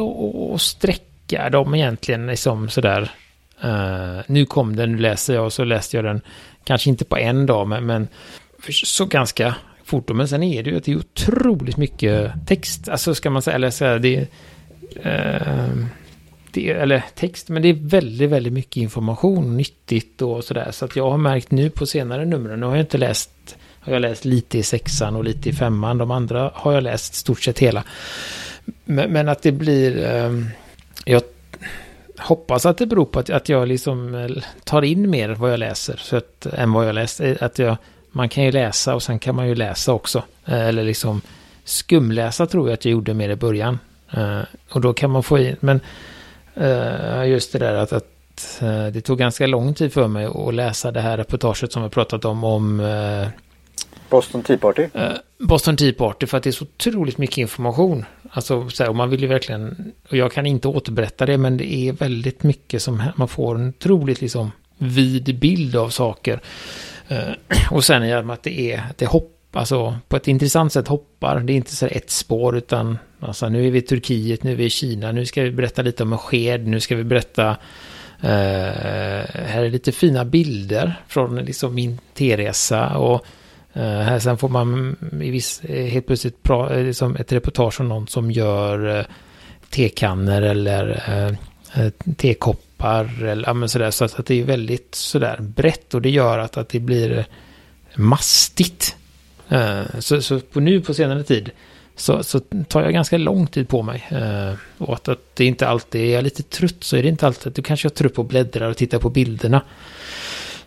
[0.54, 3.10] att sträcka dem egentligen liksom sådär.
[3.64, 6.20] Uh, nu kom den, nu läser jag och så läste jag den.
[6.64, 8.08] Kanske inte på en dag men, men
[8.84, 10.08] så ganska fort.
[10.08, 12.88] Men sen är det ju att det är otroligt mycket text.
[12.88, 14.26] Alltså ska man säga, eller så här, det...
[15.06, 15.86] Uh,
[16.52, 20.68] det, eller text, men det är väldigt, väldigt mycket information, nyttigt och sådär.
[20.70, 23.30] Så att jag har märkt nu på senare numren, nu har jag inte läst,
[23.80, 27.14] har jag läst lite i sexan och lite i femman, de andra har jag läst
[27.14, 27.84] stort sett hela.
[28.84, 30.32] Men, men att det blir, eh,
[31.04, 31.22] jag
[32.18, 34.30] hoppas att det beror på att, att jag liksom eh,
[34.64, 37.76] tar in mer vad jag läser, så att, än vad jag läst, eh, att jag
[38.12, 40.22] man kan ju läsa och sen kan man ju läsa också.
[40.44, 41.20] Eh, eller liksom
[41.64, 43.78] skumläsa tror jag att jag gjorde mer i början.
[44.10, 44.40] Eh,
[44.70, 45.80] och då kan man få in, men
[47.26, 48.60] just det där att, att
[48.92, 52.24] det tog ganska lång tid för mig att läsa det här reportaget som vi pratat
[52.24, 52.82] om, om
[54.10, 54.88] Boston Tea Party?
[55.38, 58.04] Boston Tea Party för att det är så otroligt mycket information.
[58.30, 61.56] Alltså, så här, och man vill ju verkligen, och jag kan inte återberätta det, men
[61.56, 66.40] det är väldigt mycket som man får en otroligt liksom vid bild av saker.
[67.70, 71.40] Och sen det att det är, det hopp, alltså på ett intressant sätt hoppar.
[71.40, 74.56] Det är inte så ett spår utan alltså nu är vi i Turkiet, nu är
[74.56, 77.50] vi i Kina, nu ska vi berätta lite om en sked, nu ska vi berätta
[77.50, 78.28] uh,
[79.34, 83.26] här är lite fina bilder från liksom min T-resa och
[83.76, 87.88] uh, här sen får man i viss, eh, helt plötsligt pra, liksom ett reportage om
[87.88, 89.04] någon som gör uh,
[89.70, 91.02] tekannor eller
[91.76, 93.90] uh, tekoppar eller ja, men sådär.
[93.90, 97.26] Så att, att det är väldigt sådär brett och det gör att, att det blir
[97.94, 98.96] mastigt.
[99.48, 101.50] Eh, så, så på nu på senare tid
[101.96, 104.08] så, så tar jag ganska lång tid på mig.
[104.10, 107.26] Eh, och att, att det inte alltid, är jag lite trött så är det inte
[107.26, 109.62] alltid, att du kanske är trött på att bläddra och titta på bilderna.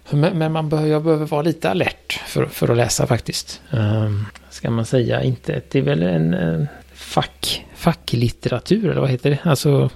[0.09, 3.61] Men, men man behöver, jag behöver vara lite alert för, för att läsa faktiskt.
[3.71, 4.11] Eh,
[4.49, 9.39] ska man säga inte, det är väl en, en fack, facklitteratur eller vad heter det?
[9.43, 9.89] Alltså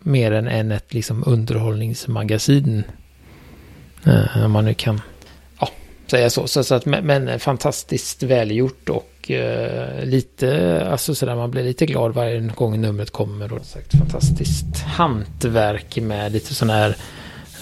[0.00, 2.84] mer än, än ett liksom underhållningsmagasin.
[4.04, 5.00] Eh, om man nu kan
[6.10, 6.46] säga så.
[6.46, 12.14] så, så att, men fantastiskt välgjort och eh, lite, alltså sådär man blir lite glad
[12.14, 13.52] varje gång numret kommer.
[13.52, 16.96] Och sagt, fantastiskt hantverk med lite sån här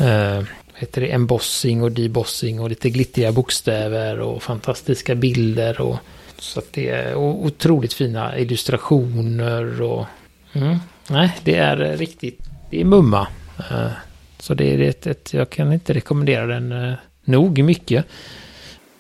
[0.01, 5.81] eh, vad heter det, embossing och debossing och lite glittriga bokstäver och fantastiska bilder.
[5.81, 5.97] Och,
[6.39, 10.07] så att det är otroligt fina illustrationer och
[10.53, 10.79] mm,
[11.09, 12.41] nej, det är riktigt,
[12.71, 13.27] det är mumma.
[13.71, 13.91] Eh,
[14.39, 16.95] så det är ett, ett, jag kan inte rekommendera den eh,
[17.29, 18.07] nog mycket.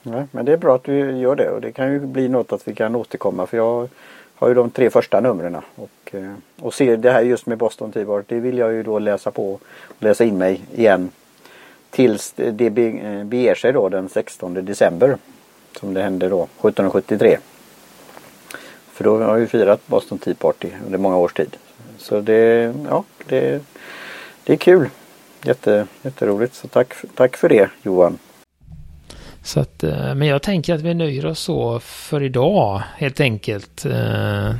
[0.02, 2.52] Nej, men det är bra att du gör det och det kan ju bli något
[2.52, 3.88] att vi kan återkomma för jag
[4.34, 7.92] har ju de tre första numren och, eh, och ser det här just med Boston
[7.92, 9.62] Tea det vill jag ju då läsa på och
[9.98, 11.10] läsa in mig igen
[11.90, 15.16] tills det eh, beger sig då den 16 december
[15.80, 17.38] som det hände då 1773.
[18.92, 21.56] För då har vi firat Boston Tea Party under många års tid.
[21.98, 23.62] Så det, ja, det,
[24.44, 24.88] det är kul.
[25.44, 26.54] Jätte, jätteroligt.
[26.54, 28.18] Så tack, tack för det Johan.
[29.42, 33.84] Så att, eh, men jag tänker att vi nöjer oss så för idag helt enkelt.
[33.84, 34.54] Eh,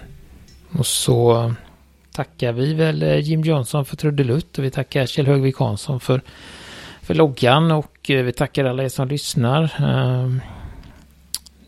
[0.78, 1.52] och så
[2.12, 6.20] tackar vi väl eh, Jim Johnson för trudelutt och vi tackar Kjell Högvik Hansson för,
[7.02, 9.72] för loggan och vi tackar alla er som lyssnar.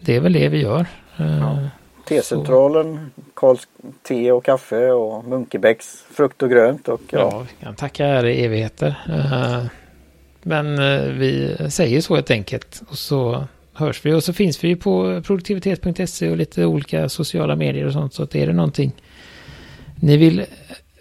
[0.00, 0.86] Det är väl det vi gör.
[1.16, 1.58] Ja.
[2.10, 3.68] T-centralen, Karls
[4.02, 6.88] te och kaffe och Munkebäcks frukt och grönt.
[6.88, 7.18] Och, ja.
[7.18, 8.94] ja, vi kan tacka er i evigheter.
[10.42, 12.82] Men eh, vi säger så helt enkelt.
[12.90, 14.12] Och så hörs vi.
[14.12, 18.14] Och så finns vi ju på produktivitet.se och lite olika sociala medier och sånt.
[18.14, 18.92] Så att är det någonting
[20.00, 20.44] ni vill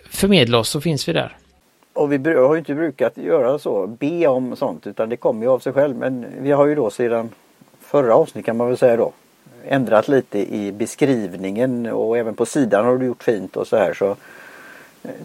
[0.09, 1.37] förmedla oss så finns vi där.
[1.93, 5.51] Och vi har ju inte brukat göra så, be om sånt, utan det kommer ju
[5.51, 5.95] av sig själv.
[5.95, 7.29] Men vi har ju då sedan
[7.79, 9.13] förra avsnittet kan man väl säga då
[9.67, 13.93] ändrat lite i beskrivningen och även på sidan har du gjort fint och så här.
[13.93, 14.15] Så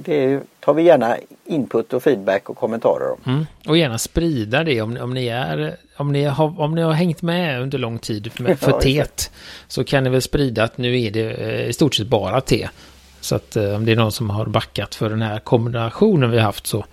[0.04, 3.32] det tar vi gärna input och feedback och kommentarer om.
[3.32, 3.46] Mm.
[3.66, 7.22] Och gärna sprida det om, om, ni är, om, ni har, om ni har hängt
[7.22, 9.30] med under lång tid med, för ja, teet.
[9.68, 12.68] Så kan ni väl sprida att nu är det eh, i stort sett bara te.
[13.20, 16.36] Så att eh, om det är någon som har backat för den här kombinationen vi
[16.36, 16.84] har haft så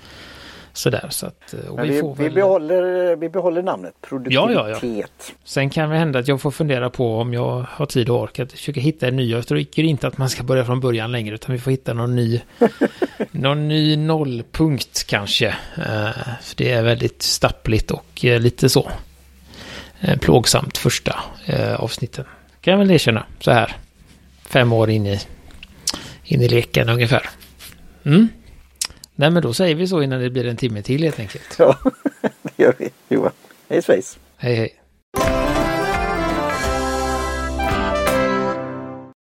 [0.74, 1.54] Sådär så att...
[1.54, 4.54] Eh, vi, vi, vi, behåller, vi behåller namnet produktivitet.
[4.56, 5.06] Ja, ja, ja.
[5.44, 8.40] Sen kan det hända att jag får fundera på om jag har tid och ork
[8.40, 9.32] att försöka hitta en ny.
[9.32, 12.16] Jag tycker inte att man ska börja från början längre utan vi får hitta någon
[12.16, 12.42] ny,
[13.32, 15.48] någon ny nollpunkt kanske.
[15.78, 16.12] Uh,
[16.42, 18.92] för det är väldigt stappligt och uh, lite så
[20.22, 21.20] plågsamt första
[21.78, 22.26] avsnitten.
[22.62, 23.76] Kan jag väl erkänna så här.
[24.46, 25.20] Fem år in i,
[26.24, 27.30] in i leken ungefär.
[28.06, 28.30] Mm.
[29.22, 31.56] Nej men då säger vi så innan det blir en timme till helt enkelt.
[31.60, 31.78] Ja,
[32.42, 32.90] det gör vi.
[33.10, 33.32] Johan.
[33.70, 34.20] Hej svejs.
[34.38, 35.41] Hej hej.